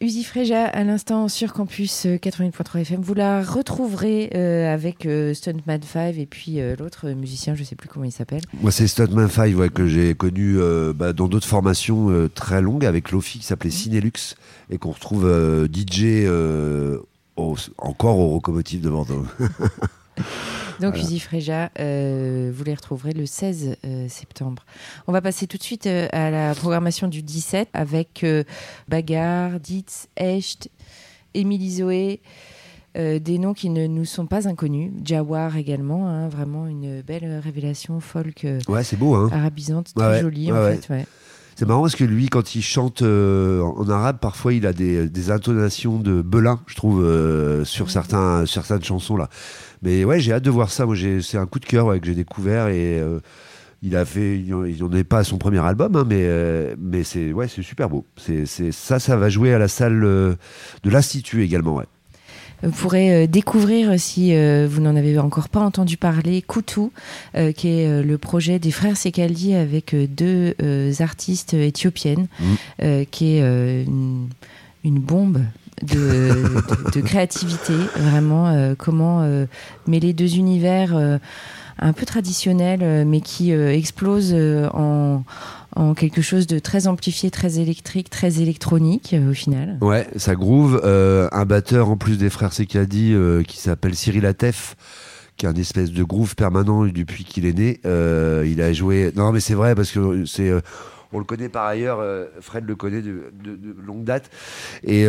[0.00, 3.00] Uzi Freja à l'instant sur Campus euh, 88.3 FM.
[3.00, 7.76] Vous la retrouverez euh, avec euh, Stuntman 5 et puis euh, l'autre musicien, je sais
[7.76, 8.42] plus comment il s'appelle.
[8.60, 12.60] Moi, c'est Stuntman 5 ouais, que j'ai connu euh, bah, dans d'autres formations euh, très
[12.60, 14.34] longues avec Lofi qui s'appelait Cinélux
[14.68, 16.98] et qu'on retrouve euh, DJ euh,
[17.36, 19.24] au- encore au Locomotive de Bordeaux.
[20.80, 24.64] Donc Freja, euh, vous les retrouverez le 16 euh, septembre.
[25.06, 28.24] On va passer tout de suite euh, à la programmation du 17 avec
[28.88, 30.70] Bagarre, Ditz, Echt,
[31.34, 32.20] Émilie Zoé.
[32.94, 34.92] des noms qui ne nous sont pas inconnus.
[35.04, 40.20] Jawar également, hein, vraiment une belle révélation folk Ouais, c'est beau, hein arabisante, très Ouais,
[40.20, 41.06] jolie ouais, en fait.
[41.56, 45.08] C'est marrant parce que lui, quand il chante euh, en arabe, parfois il a des,
[45.08, 49.28] des intonations de Belin, je trouve, euh, sur certains, certaines chansons là.
[49.82, 50.84] Mais ouais, j'ai hâte de voir ça.
[50.86, 53.20] Moi, c'est un coup de cœur ouais, que j'ai découvert et euh,
[53.82, 54.38] il a fait.
[54.38, 57.88] Il n'en est pas à son premier album, hein, mais mais c'est ouais, c'est super
[57.88, 58.06] beau.
[58.16, 60.36] C'est ça, ça va jouer à la salle de
[60.90, 61.76] l'Institut également.
[61.76, 61.84] Ouais.
[62.64, 66.90] Vous pourrez euh, découvrir, euh, si euh, vous n'en avez encore pas entendu parler, Koutou,
[67.56, 70.54] qui est le projet des frères Sekaldi avec deux
[71.00, 72.26] artistes éthiopiennes,
[72.82, 74.28] euh, qui est une,
[74.84, 75.40] une bombe.
[75.82, 79.46] De, de- de créativité, vraiment, euh, comment euh,
[79.88, 81.18] mêler deux univers euh,
[81.80, 84.36] un peu traditionnels, mais qui explosent
[84.72, 85.24] en,
[85.76, 89.78] en quelque chose de très amplifié, très électrique, très électronique euh, au final.
[89.80, 90.80] Ouais, ça groove.
[90.84, 94.76] Euh, un batteur en plus des frères Sekadi euh, qui s'appelle Cyril Atef,
[95.36, 97.80] qui a un espèce de groove permanent depuis qu'il est né.
[97.84, 99.12] Il a joué.
[99.16, 100.52] Non, mais c'est vrai parce que c'est.
[101.12, 102.04] on le connaît par ailleurs.
[102.40, 103.32] Fred le connaît de,
[103.84, 104.30] longue date.
[104.84, 105.06] Et,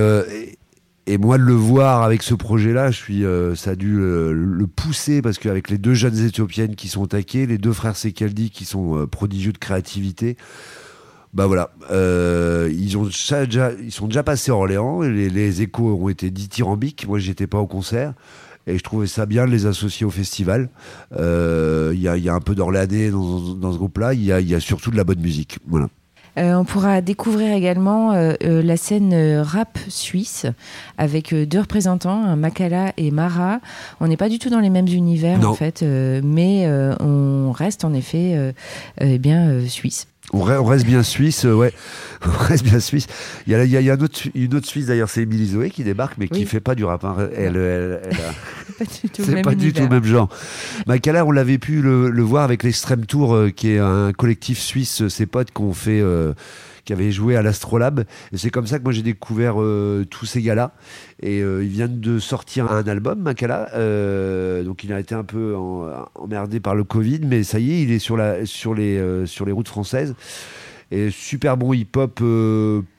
[1.08, 3.26] et moi de le voir avec ce projet-là, je suis.
[3.26, 7.06] euh, ça a dû euh, le pousser parce qu'avec les deux jeunes éthiopiennes qui sont
[7.06, 10.38] taquées, les deux frères Sekaldi qui sont euh, prodigieux de créativité.
[11.34, 16.00] Bah voilà, euh, ils, ont déjà, ils sont déjà passés à Orléans, et les, échos
[16.02, 18.14] ont été dithyrambiques, moi j'étais pas au concert,
[18.68, 20.70] et je trouvais ça bien de les associer au festival.
[21.12, 24.40] Il y, a, y a un peu d'Orléanais dans, dans ce groupe-là, il y a,
[24.40, 25.60] y a surtout de la bonne musique.
[25.68, 25.90] Voilà.
[26.38, 30.46] Euh, on pourra découvrir également euh, euh, la scène rap suisse
[30.98, 33.60] avec deux représentants, un Makala et Mara.
[34.02, 35.50] On n'est pas du tout dans les mêmes univers Non.
[35.50, 38.52] en fait, euh, mais euh, on reste en effet euh,
[39.02, 40.08] euh, eh bien euh, suisse.
[40.34, 41.72] On, re- on reste bien suisse, euh, ouais,
[42.26, 43.08] on reste bien suisse.
[43.48, 46.16] Il y a, il y autre- une autre Suisse d'ailleurs, c'est Émilie Zoé qui débarque,
[46.18, 46.46] mais qui Oui.
[46.46, 47.06] fait pas du rap.
[47.06, 47.16] hein.
[47.36, 48.34] Elle, elle- elle a-
[48.78, 50.28] Pas du tout le C'est même pas du tout le même genre.
[50.88, 54.60] Makala, on l'avait pu le, le voir avec l'Extrême Tour, euh, qui est un collectif
[54.60, 56.34] suisse, euh, ses potes qui ont fait, euh,
[56.86, 58.04] qui avaient joué à l'Astrolabe.
[58.34, 60.72] C'est comme ça que moi j'ai découvert euh, tous ces gars-là.
[61.22, 63.70] Et euh, ils viennent de sortir un album, Makala.
[63.74, 65.56] Euh, donc il a été un peu
[66.16, 69.46] emmerdé par le Covid, mais ça y est, il est sur, la, sur, les, sur
[69.46, 70.16] les routes françaises.
[70.92, 72.22] Et super bon hip-hop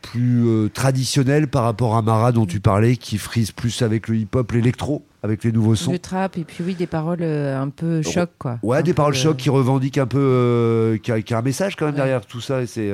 [0.02, 4.50] plus traditionnel par rapport à Mara dont tu parlais, qui frise plus avec le hip-hop,
[4.50, 5.92] l'électro, avec les nouveaux sons.
[5.92, 8.58] Le trap et puis oui des paroles euh, un peu choc quoi.
[8.62, 11.38] Ouais, Un des paroles euh, choc qui revendiquent un peu, euh, qui, a, qui a
[11.38, 12.00] un message quand même Ouais.
[12.00, 12.62] derrière tout ça.
[12.62, 12.90] et C'est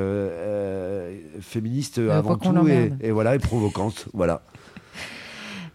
[1.40, 2.54] féministe avant tout
[3.00, 4.06] et voilà, et provocante.
[4.12, 4.42] Voilà.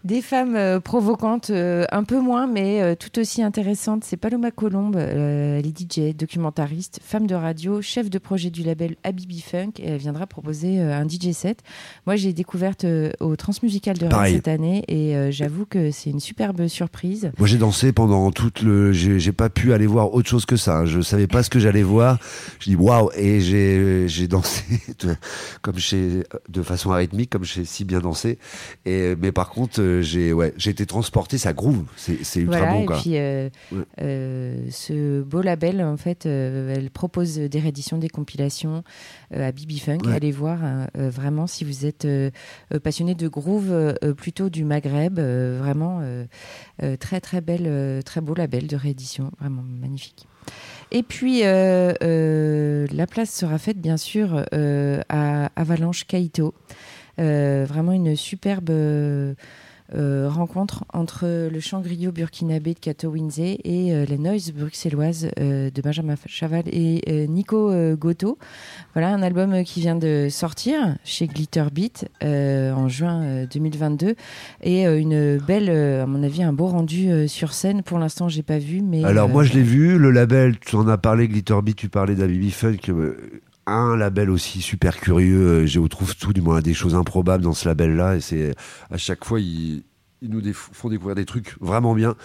[0.04, 4.04] Des femmes euh, provocantes, euh, un peu moins, mais euh, tout aussi intéressantes.
[4.04, 8.94] C'est Paloma Colombe, elle est DJ, documentariste, femme de radio, chef de projet du label
[9.02, 11.62] Habibi Funk, et elle viendra proposer un DJ set.
[12.06, 12.86] Moi, j'ai découverte
[13.20, 17.32] au Transmusical de Rennes cette année, et j'avoue que c'est une superbe surprise.
[17.38, 18.92] Moi, j'ai dansé pendant toute le.
[18.92, 20.84] J'ai pas pu aller voir autre chose que ça.
[20.84, 22.18] Je savais pas ce que j'allais voir.
[22.60, 24.64] Je dis waouh et j'ai dansé
[25.00, 25.16] de,
[25.62, 28.38] comme chez de façon arythmique, comme j'ai si bien dansé.
[28.86, 32.58] Et mais par contre, euh, j'ai ouais, j'ai été transporté, ça groove, c'est c'est ultra
[32.58, 32.98] Voilà, bon et quoi.
[33.00, 33.84] puis euh, Ouais.
[34.02, 38.82] euh, ce beau label, en fait, euh, elle propose des rééditions, des compilations
[39.34, 39.98] à Bibi Funk.
[40.04, 40.14] Ouais.
[40.14, 42.06] Allez voir hein, vraiment si vous êtes
[42.82, 46.02] passionné de groove, plutôt du Maghreb, vraiment
[47.00, 50.26] très très belle, très beau label de réédition, vraiment magnifique.
[50.90, 56.54] Et puis euh, euh, la place sera faite bien sûr euh, à Avalanche Kaito.
[57.18, 58.70] Vraiment une superbe
[59.94, 65.30] euh, rencontre entre le chant griot burkinabé de Kato Winze et euh, la noise bruxelloise
[65.38, 68.38] euh, de Benjamin Chaval et euh, Nico euh, Goto.
[68.94, 74.14] Voilà un album qui vient de sortir chez Glitter Beat en juin euh, 2022
[74.62, 77.82] et une belle, à mon avis, un beau rendu sur scène.
[77.82, 80.88] Pour l'instant, j'ai pas vu, mais Alors moi je l'ai vu, le label, tu en
[80.88, 82.76] as parlé, Glitterbeat, tu parlais d'Abibi Funk,
[83.72, 87.52] un label aussi super curieux, euh, je trouve tout du moins des choses improbables dans
[87.52, 88.54] ce label-là, et c'est
[88.90, 89.82] à chaque fois ils,
[90.22, 92.16] nous font découvrir des trucs vraiment bien.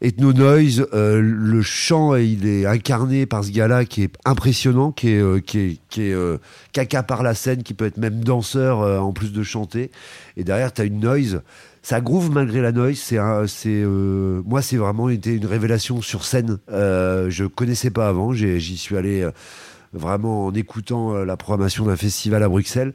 [0.00, 5.08] Ethno Noise, euh, le chant, il est incarné par ce gars-là qui est impressionnant, qui
[5.08, 6.12] est, euh, qui est, qui
[6.72, 9.90] caca par la scène, qui peut être même danseur en plus de chanter.
[10.36, 11.42] Et derrière, tu as une noise.
[11.82, 12.98] Ça groove malgré la noise.
[12.98, 13.18] C'est,
[13.48, 16.58] c'est, moi, c'est vraiment été une révélation sur scène.
[16.68, 18.32] Je connaissais pas avant.
[18.32, 19.28] J'y suis allé
[19.92, 22.92] vraiment en écoutant euh, la programmation d'un festival à Bruxelles.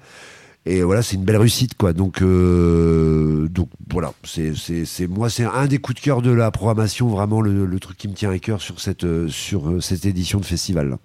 [0.66, 1.92] Et voilà, c'est une belle réussite, quoi.
[1.92, 6.32] Donc, euh, donc voilà, c'est, c'est, c'est moi, c'est un des coups de cœur de
[6.32, 9.84] la programmation, vraiment le, le truc qui me tient à cœur sur cette, euh, sur
[9.84, 10.98] cette édition de festival.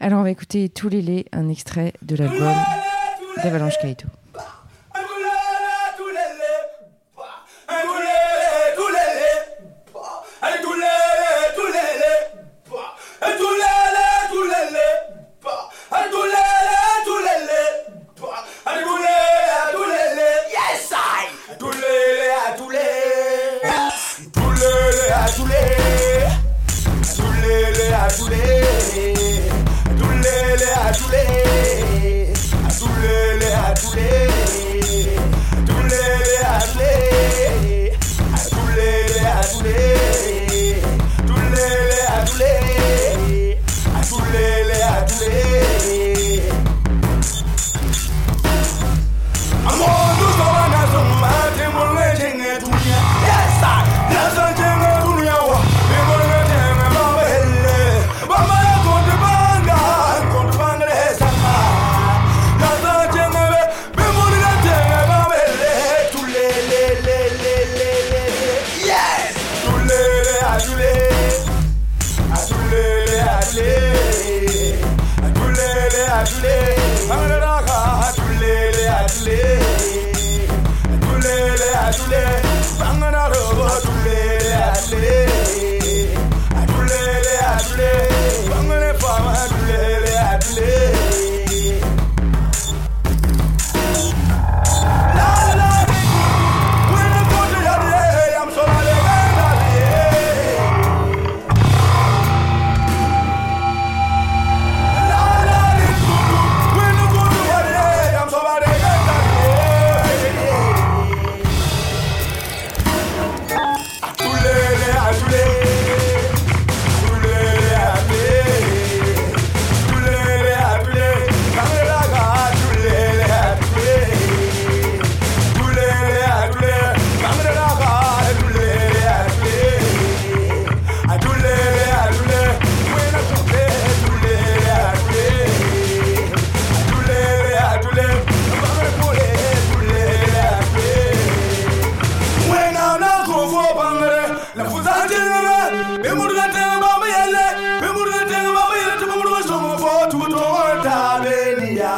[0.00, 2.52] Alors, on va écouter Tous les laits, un extrait de l'album
[3.42, 4.06] d'Avalanche Kaito.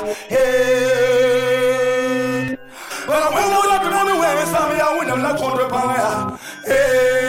[0.07, 0.37] Hey.
[3.07, 6.39] But I went out the money where some of y'all wouldn't have left on the.
[6.65, 7.26] Hey.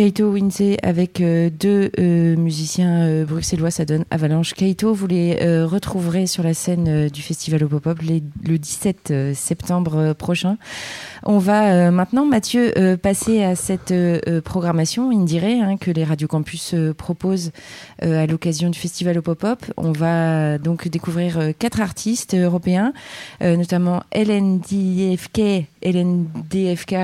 [0.00, 4.54] Kaito Winsey avec euh, deux euh, musiciens euh, bruxellois, ça donne Avalanche.
[4.54, 10.14] Kaito, vous les retrouverez sur la scène du Festival au Pop-Up le 17 euh, septembre
[10.14, 10.56] prochain.
[11.22, 12.72] On va maintenant, Mathieu,
[13.02, 13.92] passer à cette
[14.42, 17.52] programmation, il dirait, hein, que les Radio Campus proposent
[18.00, 19.66] à l'occasion du Festival au.
[19.76, 22.94] On va donc découvrir quatre artistes européens,
[23.42, 26.94] notamment LNDFK, LNDFK,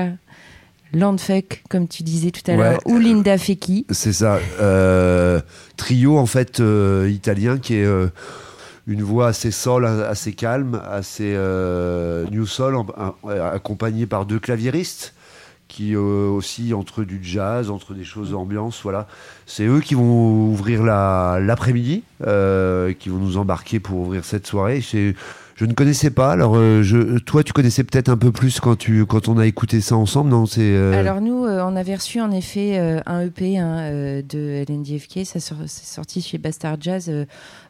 [0.93, 2.57] Landfuck, comme tu disais tout à Ouais.
[2.71, 3.85] l'heure, ou Linda Feki.
[3.89, 4.39] C'est ça.
[4.59, 5.41] Euh,
[5.75, 8.07] trio en fait euh, italien qui est euh,
[8.87, 11.33] une voix assez sol, assez calme, assez
[12.31, 15.13] new soul, en- en- accompagné par deux claviéristes
[15.67, 19.05] qui aussi entre du jazz, entre des choses ambiance, voilà.
[19.45, 24.79] C'est eux qui vont ouvrir la- l'après-midi, qui vont nous embarquer pour ouvrir cette soirée.
[24.79, 25.13] C'est-
[25.57, 26.31] Je ne connaissais pas.
[26.31, 29.45] Alors, euh, je, toi, tu connaissais peut-être un peu plus quand tu, quand on a
[29.47, 30.61] écouté ça ensemble, non C'est.
[30.61, 35.39] euh, Alors nous, euh, on avait reçu en effet un EP hein, de LNDFK, ça
[35.39, 37.11] sort- c'est sorti chez Bastard Jazz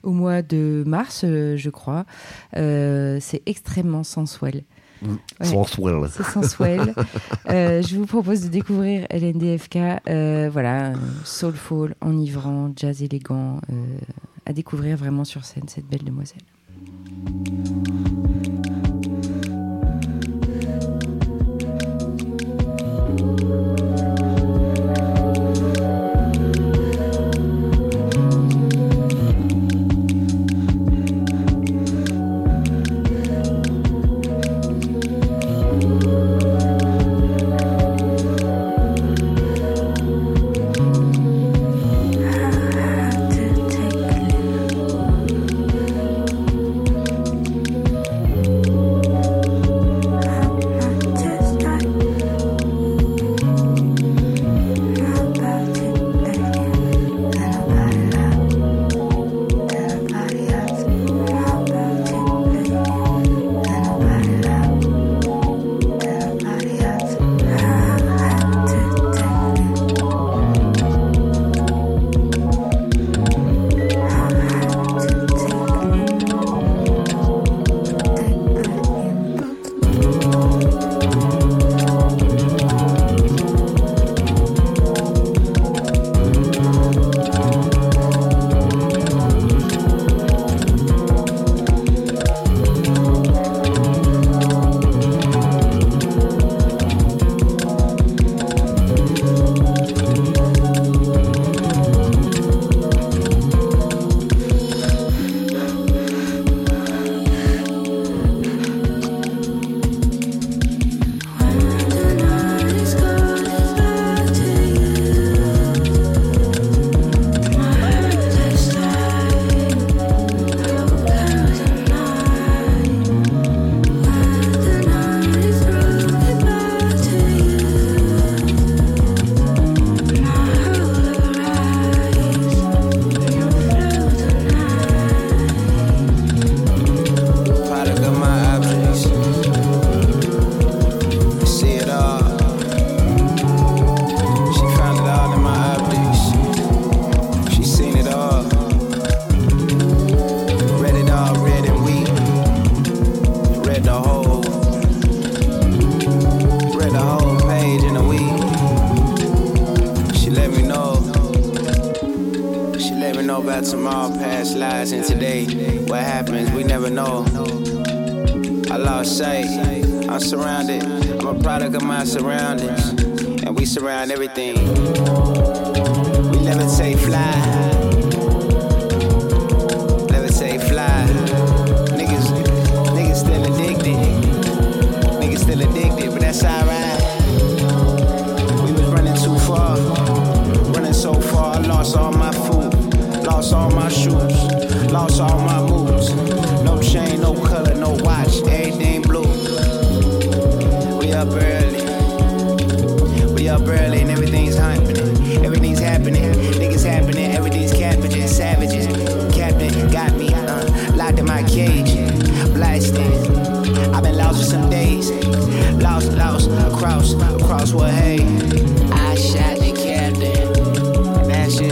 [0.04, 2.06] au mois de mars, je crois.
[2.54, 4.64] C'est extrêmement sensuel.
[5.04, 5.46] Ouais.
[5.46, 5.96] Sensuel.
[6.12, 6.94] C'est sensuel.
[7.50, 9.78] Euh, je vous propose de découvrir LNDFK,
[10.10, 10.92] euh, voilà,
[11.24, 13.74] soulful, enivrant, jazz élégant, euh,
[14.46, 16.42] à découvrir vraiment sur scène cette belle demoiselle.
[17.26, 18.17] うん。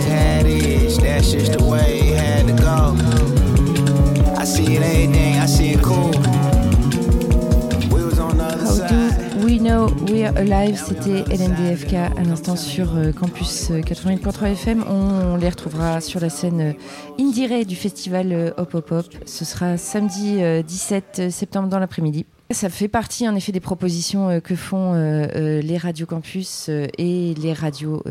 [0.04, 0.98] how it is.
[0.98, 1.34] That's
[9.44, 9.88] We Know
[10.36, 14.84] Alive, c'était LNDFK à l'instant sur euh, Campus euh, 88.3 FM.
[14.90, 19.06] On, les retrouvera sur la scène euh, in du festival Hop Hop Hop.
[19.26, 22.26] Ce sera samedi 17 septembre dans l'après-midi.
[22.52, 26.70] Ça fait partie en effet des propositions euh, que font euh, euh, les radios campus
[26.70, 28.04] et les radios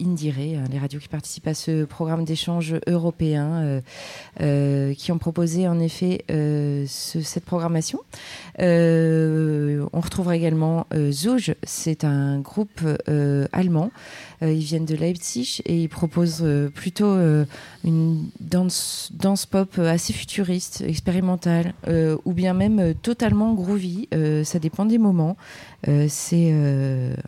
[0.00, 3.82] Indire, hein, les radios qui participent à ce programme d'échange européen,
[4.38, 8.00] qui ont proposé en effet ce- cette programmation.
[8.58, 12.80] On retrouvera également Zouj, c'est un groupe
[13.52, 13.90] allemand.
[14.42, 17.44] Euh, ils viennent de Leipzig et ils proposent euh, plutôt euh,
[17.84, 21.72] une danse, danse pop assez futuriste, expérimentale,
[22.24, 24.08] ou bien même totalement groovy.
[24.44, 25.36] Ça dépend des moments.
[26.08, 26.52] C'est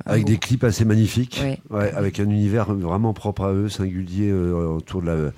[0.05, 1.59] Avec des clips assez magnifiques, Ouais.
[1.71, 5.31] Ouais, avec un univers vraiment propre à eux, singulier autour de la,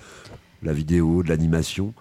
[0.62, 1.92] la vidéo, de l'animation.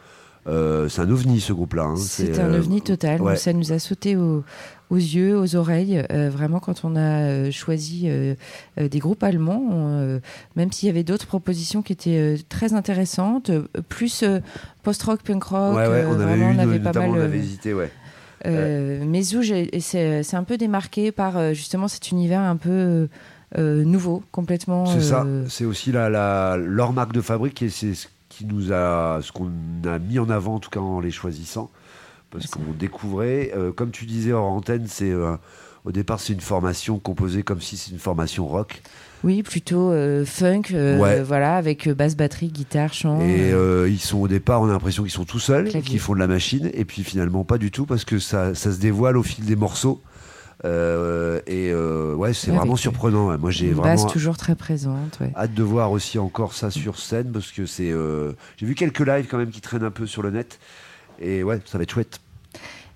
[0.48, 1.84] Euh, c'est un ovni ce groupe-là.
[1.84, 1.96] hein.
[1.98, 3.22] C'est un euh, ovni total.
[3.22, 3.36] ouais.
[3.36, 4.44] Ça nous a sauté au-
[4.90, 6.02] aux yeux, aux oreilles.
[6.12, 8.36] euh, vraiment, quand on a euh, choisi euh,
[8.80, 10.20] des groupes allemands, on,
[10.56, 13.52] même s'il y avait d'autres propositions qui étaient très intéressantes,
[13.90, 14.24] plus
[14.84, 15.76] post-rock, punk rock.
[15.78, 17.10] Ouais, ouais, on avait vraiment, eu, on avait pas mal.
[17.10, 17.92] on avait hésité, ouais.
[18.46, 23.08] Mais Zouj, c'est un peu démarqué par justement cet univers un peu
[23.58, 24.86] euh, nouveau, complètement.
[24.86, 25.26] C'est ça.
[25.48, 29.32] C'est aussi la, la- leur marque de fabrique et c'est ce qui nous a, ce
[29.32, 29.50] qu'on
[29.86, 31.70] a mis en avant en tout cas en les choisissant,
[32.32, 35.36] parce qu'on découvrait, euh, comme tu disais hors antenne, c'est euh,
[35.86, 38.82] au départ c'est une formation composée comme si c'est une formation rock
[39.24, 41.24] Oui, plutôt euh, funk, euh, Ouais.
[41.24, 43.20] voilà, avec euh, basse batterie, guitare, chant.
[43.22, 46.14] et euh, ils sont au départ, on a l'impression qu'ils sont tout seuls, qu'ils font
[46.14, 49.18] de la machine et puis finalement pas du tout parce que ça, ça se dévoile
[49.18, 50.02] au fil des morceaux.
[50.66, 53.30] Euh, et euh, ouais, c'est vraiment surprenant.
[53.30, 53.38] ouais.
[53.38, 55.18] Moi, j'ai vraiment toujours très présente.
[55.22, 55.32] Ouais.
[55.36, 57.92] hâte de voir aussi encore ça sur scène parce que c'est.
[57.92, 60.60] euh, J'ai vu quelques lives quand même qui traînent un peu sur le net
[61.20, 62.20] et ouais, ça va être chouette.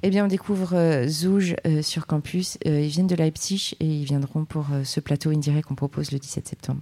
[0.05, 2.57] Eh bien, on découvre euh, Zouj euh, sur campus.
[2.67, 6.19] Euh, ils viennent de Leipzig et ils viendront pour ce plateau indirect qu'on propose le
[6.19, 6.81] 17 septembre.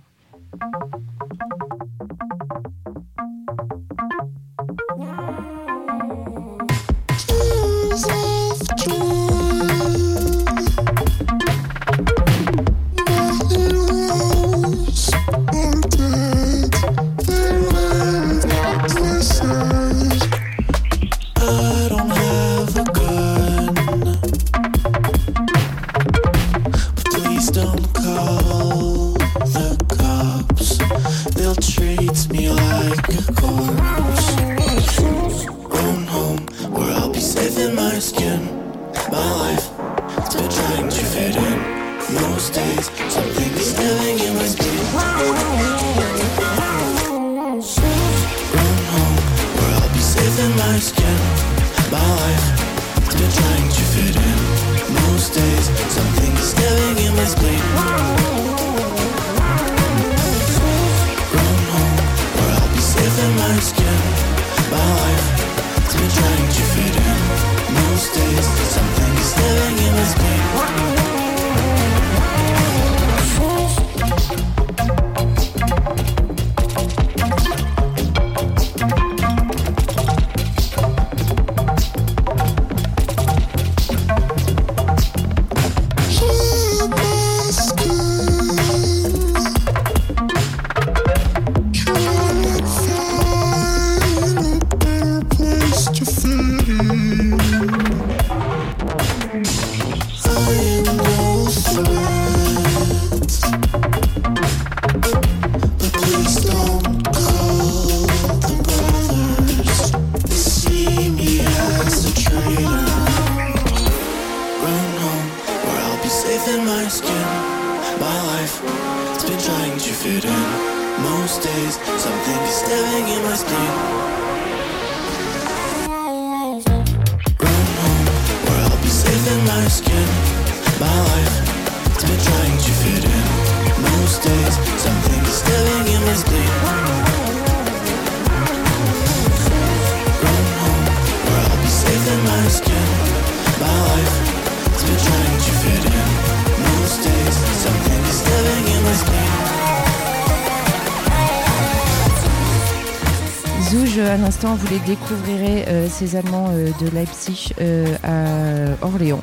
[154.56, 159.22] Vous les découvrirez, euh, ces Allemands euh, de Leipzig euh, à Orléans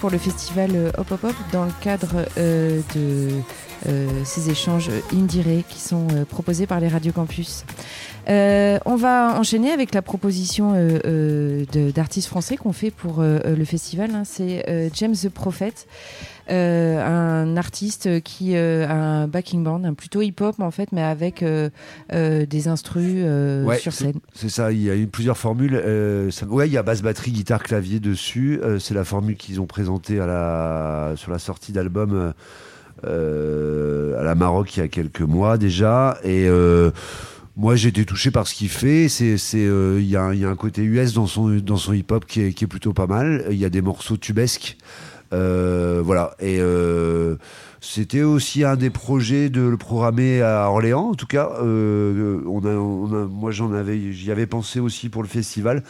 [0.00, 3.30] pour le festival Hop Hop Hop dans le cadre de
[4.24, 7.64] ces échanges Indire qui sont proposés par les radios campus.
[8.28, 10.74] On va enchaîner avec la proposition
[11.94, 14.10] d'artistes français qu'on fait pour le festival.
[14.14, 14.24] hein.
[14.26, 15.72] C'est James the Prophet,
[16.52, 21.42] un artiste qui euh, a un backing band, un plutôt hip-hop en fait, mais avec
[21.42, 21.70] euh,
[22.12, 24.18] euh, des instrus euh, Ouais, sur scène.
[24.34, 25.74] C'est ça, il y a eu plusieurs formules.
[25.74, 28.60] Euh, ça- ouais, il y a basse batterie, guitare, clavier dessus.
[28.62, 32.32] Euh, c'est la formule qu'ils ont présentée à la, sur la sortie d'album euh,
[33.06, 36.18] euh, à la Maroc il y a quelques mois déjà.
[36.24, 36.90] Et euh,
[37.56, 39.08] moi, j'ai été touché par ce qu'il fait.
[39.08, 41.48] C'est, c'est, euh, il y, a un- il y a un côté US dans son,
[41.58, 43.44] dans son hip-hop qui est, qui est plutôt pas mal.
[43.50, 44.76] Il y a des morceaux tubesques.
[45.34, 46.34] Euh, voilà.
[46.40, 47.36] Et euh,
[47.80, 51.50] c'était aussi un des projets de le programmer à Orléans, en tout cas.
[51.62, 52.40] Euh,
[53.28, 55.82] moi, j'en avais, j'y avais pensé aussi pour le festival.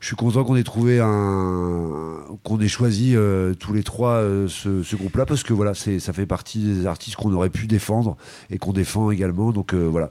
[0.00, 4.46] Je suis content qu'on ait trouvé un, qu'on ait choisi euh, tous les trois euh,
[4.46, 7.66] ce, ce groupe-là parce que voilà, c'est, ça fait partie des artistes qu'on aurait pu
[7.66, 8.16] défendre
[8.48, 9.50] et qu'on défend également.
[9.50, 10.10] Donc euh, voilà.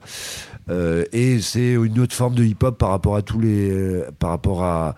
[1.14, 4.96] Et c'est une autre forme de hip-hop par rapport à tous les, par rapport à,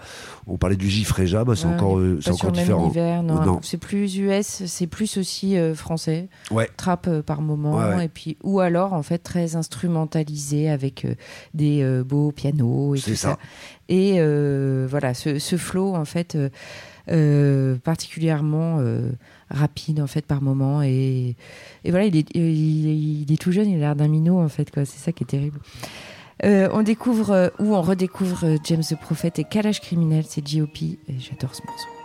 [0.48, 2.86] on parlait du Gifreja, bah, c'est Ouais, encore, c'est encore différent.
[2.86, 3.46] univers, non.
[3.46, 3.60] Non.
[3.62, 6.28] C'est plus US, c'est plus aussi français.
[6.50, 6.68] Ouais.
[6.76, 11.06] Trap par moment, Ouais, et puis ou alors en fait très instrumentalisé avec
[11.54, 13.30] des beaux pianos et C'est tout ça.
[13.34, 13.38] ça.
[13.90, 16.50] Et euh, voilà, ce, ce flow en fait euh,
[17.12, 18.80] euh, particulièrement
[19.50, 21.36] rapide en fait par moment et,
[21.84, 24.70] et voilà, il est, il, est tout jeune, il a l'air d'un minot en fait
[24.72, 24.86] quoi.
[24.86, 25.60] C'est ça qui est terrible.
[26.44, 31.00] On découvre ou on redécouvre James the Prophet et Calage criminel, c'est G.O.P.
[31.10, 31.99] et j'adore ce morceau.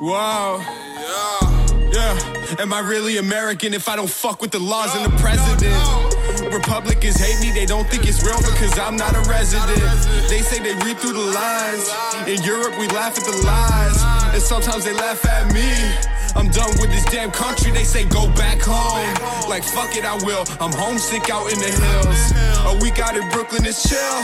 [0.00, 0.58] Wow.
[0.60, 1.90] Yeah.
[1.92, 2.60] Yeah.
[2.60, 6.52] Am I really American if I don't fuck with the laws and the president?
[6.52, 9.80] Republicans hate me, they don't think it's real because I'm not a resident.
[10.28, 11.88] They say they read through the lines.
[12.28, 14.34] In Europe, we laugh at the lies.
[14.34, 16.15] And sometimes they laugh at me.
[16.36, 19.48] I'm done with this damn country, they say go back home.
[19.48, 20.44] Like fuck it, I will.
[20.60, 22.20] I'm homesick out in the hills.
[22.68, 24.20] A week out in Brooklyn is chill.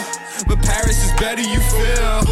[0.46, 2.22] But Paris is better, you feel.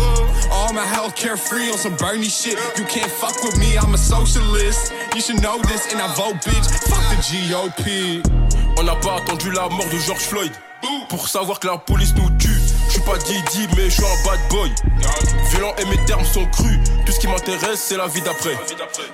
[0.52, 2.58] All my health care free on some Bernie shit.
[2.78, 4.92] You can't fuck with me, I'm a socialist.
[5.14, 6.66] You should know this, and I vote bitch.
[6.88, 8.22] Fuck the GOP.
[8.78, 10.52] On n'a pas attendu la mort de George Floyd
[11.08, 12.69] pour savoir que la police nous tue.
[12.90, 14.68] Je suis pas Didi, mais je suis un bad boy.
[15.50, 16.76] Violent et mes termes sont crus.
[17.06, 18.58] Tout ce qui m'intéresse, c'est la vie d'après.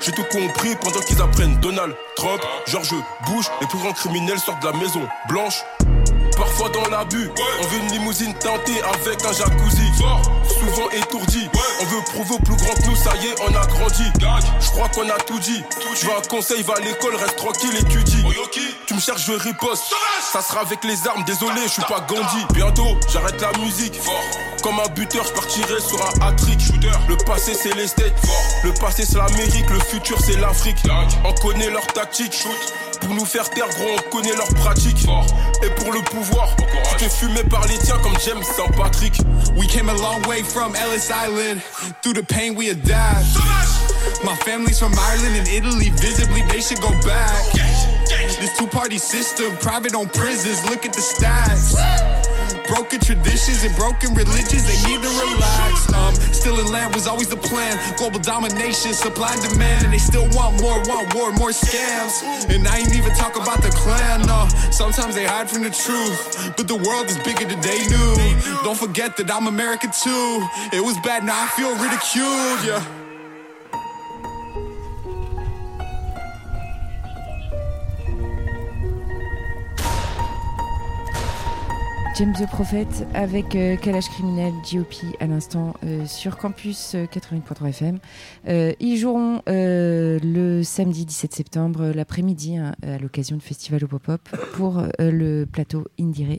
[0.00, 1.60] J'ai tout compris pendant qu'ils apprennent.
[1.60, 2.94] Donald Trump, George
[3.26, 5.62] Bush, les plus grands criminels sortent de la maison blanche.
[6.38, 9.92] Parfois dans l'abus, on veut une limousine teintée avec un jacuzzi.
[10.66, 11.48] Souvent étourdi,
[11.80, 14.02] on veut prouver au plus grand que nous, ça y est, on a grandi.
[14.60, 15.62] Je crois qu'on a tout dit.
[15.94, 18.24] Tu veux un conseil, va à l'école, reste tranquille, étudie.
[18.86, 19.84] Tu me cherches, je riposte.
[20.32, 22.44] Ça sera avec les armes, désolé, je suis pas Gandhi.
[22.52, 24.00] Bientôt, j'arrête la musique.
[24.62, 26.58] Comme un buteur, je partirai sur un hat-trick.
[27.08, 28.12] Le passé, c'est les States.
[28.64, 29.70] Le passé, c'est l'Amérique.
[29.70, 30.82] Le futur, c'est l'Afrique.
[31.24, 32.44] On connaît leur tactique.
[33.06, 35.06] Pour nous faire taire, gros, on connaît leur pratique.
[35.62, 36.48] Et pour le pouvoir,
[36.90, 38.74] tu te fumé par les tiens comme James St.
[38.76, 39.14] Patrick.
[39.56, 41.62] We came a long way from Ellis Island.
[42.02, 43.24] Through the pain, we adapt.
[44.24, 45.90] My family's from Ireland and Italy.
[45.90, 47.52] Visibly, they should go back.
[48.40, 50.68] This two party system, private on prisons.
[50.68, 52.35] Look at the stats.
[52.68, 55.92] Broken traditions and broken religions, they need to relax.
[55.92, 57.78] Um, still in land was always the plan.
[57.96, 62.22] Global domination, supply and demand, and they still want more, want war, more scams.
[62.52, 64.48] And I ain't even talk about the clan, no.
[64.70, 68.14] Sometimes they hide from the truth, but the world is bigger than they knew.
[68.64, 70.46] Don't forget that I'm American too.
[70.72, 73.05] It was bad, now I feel ridiculed, yeah.
[82.18, 87.68] James the Prophet avec euh, Kalash Criminel, GOP à l'instant euh, sur Campus euh, 80.3
[87.68, 87.98] FM.
[88.48, 93.86] Euh, ils joueront euh, le samedi 17 septembre l'après-midi hein, à l'occasion du festival au
[93.86, 94.22] pop-up
[94.54, 96.38] pour le plateau Indire.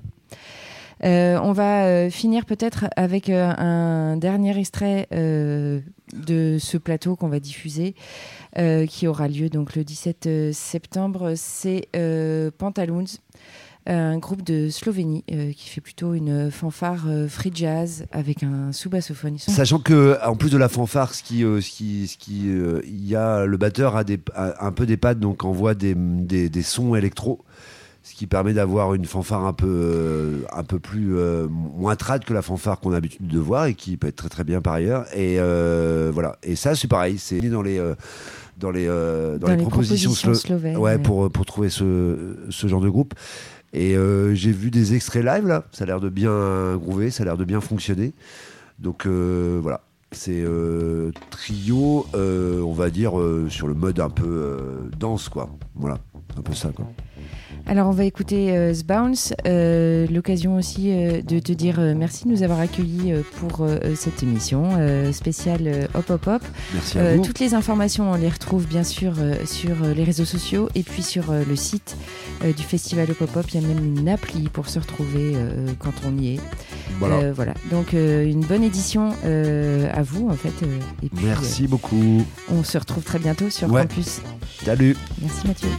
[1.03, 7.93] Euh, on va finir peut-être avec un dernier extrait de ce plateau qu'on va diffuser,
[8.88, 11.34] qui aura lieu donc le 17 septembre.
[11.36, 11.89] C'est
[12.57, 13.05] Pantaloons,
[13.88, 18.72] un groupe de Slovénie euh, qui fait plutôt une fanfare euh, free jazz avec un
[18.72, 19.38] sous-bassophone.
[19.38, 22.82] Sachant que, en plus de la fanfare, ce qui, euh, ce qui, ce qui, euh,
[22.86, 26.50] y a le batteur a, des, a un peu des pads, donc envoie des, des,
[26.50, 27.44] des sons électro.
[28.04, 32.24] ce qui permet d'avoir une fanfare un peu, euh, un peu plus euh, moins trad
[32.24, 34.62] que la fanfare qu'on a l'habitude de voir et qui peut être très très bien
[34.62, 35.06] par ailleurs.
[35.14, 36.38] Et euh, voilà.
[36.42, 37.96] Et ça, c'est pareil, c'est dans les euh,
[38.58, 41.00] dans les euh, dans, Dans les, les propositions, propositions slo- slovènes, ouais, ouais.
[41.00, 43.14] pour pour trouver ce ce genre de groupe.
[43.74, 47.24] Et euh, j'ai vu des extraits live là, ça a l'air de bien groover, ça
[47.24, 48.13] a l'air de bien fonctionner.
[48.80, 53.13] Donc euh, voilà, c'est euh, trio, on va dire
[53.49, 55.49] sur le mode un peu danse quoi.
[55.76, 55.99] Voilà,
[56.38, 56.88] un peu ça quoi.
[57.65, 59.34] Alors on va écouter euh, Sbounce.
[59.45, 64.69] Euh, L'occasion aussi euh, de te dire merci de nous avoir accueillis pour cette émission
[65.11, 66.41] spéciale Hop Hop Hop.
[66.73, 67.23] Merci à vous.
[67.23, 69.13] toutes les informations, on les retrouve bien sûr
[69.45, 71.97] sur les réseaux sociaux et puis sur le site
[72.45, 73.45] du festival Hop Hop Hop.
[73.53, 75.36] Il y a même une appli pour se retrouver
[75.80, 76.39] quand on y est.
[76.99, 77.32] Voilà.
[77.32, 77.53] Voilà.
[77.71, 80.53] Donc une bonne édition à vous en fait.
[81.03, 82.23] et puis, Merci beaucoup.
[82.49, 83.82] on se retrouve très bientôt sur Ouais.
[83.82, 84.21] Campus.
[84.63, 84.95] Salut.
[85.21, 85.69] Merci Mathieu.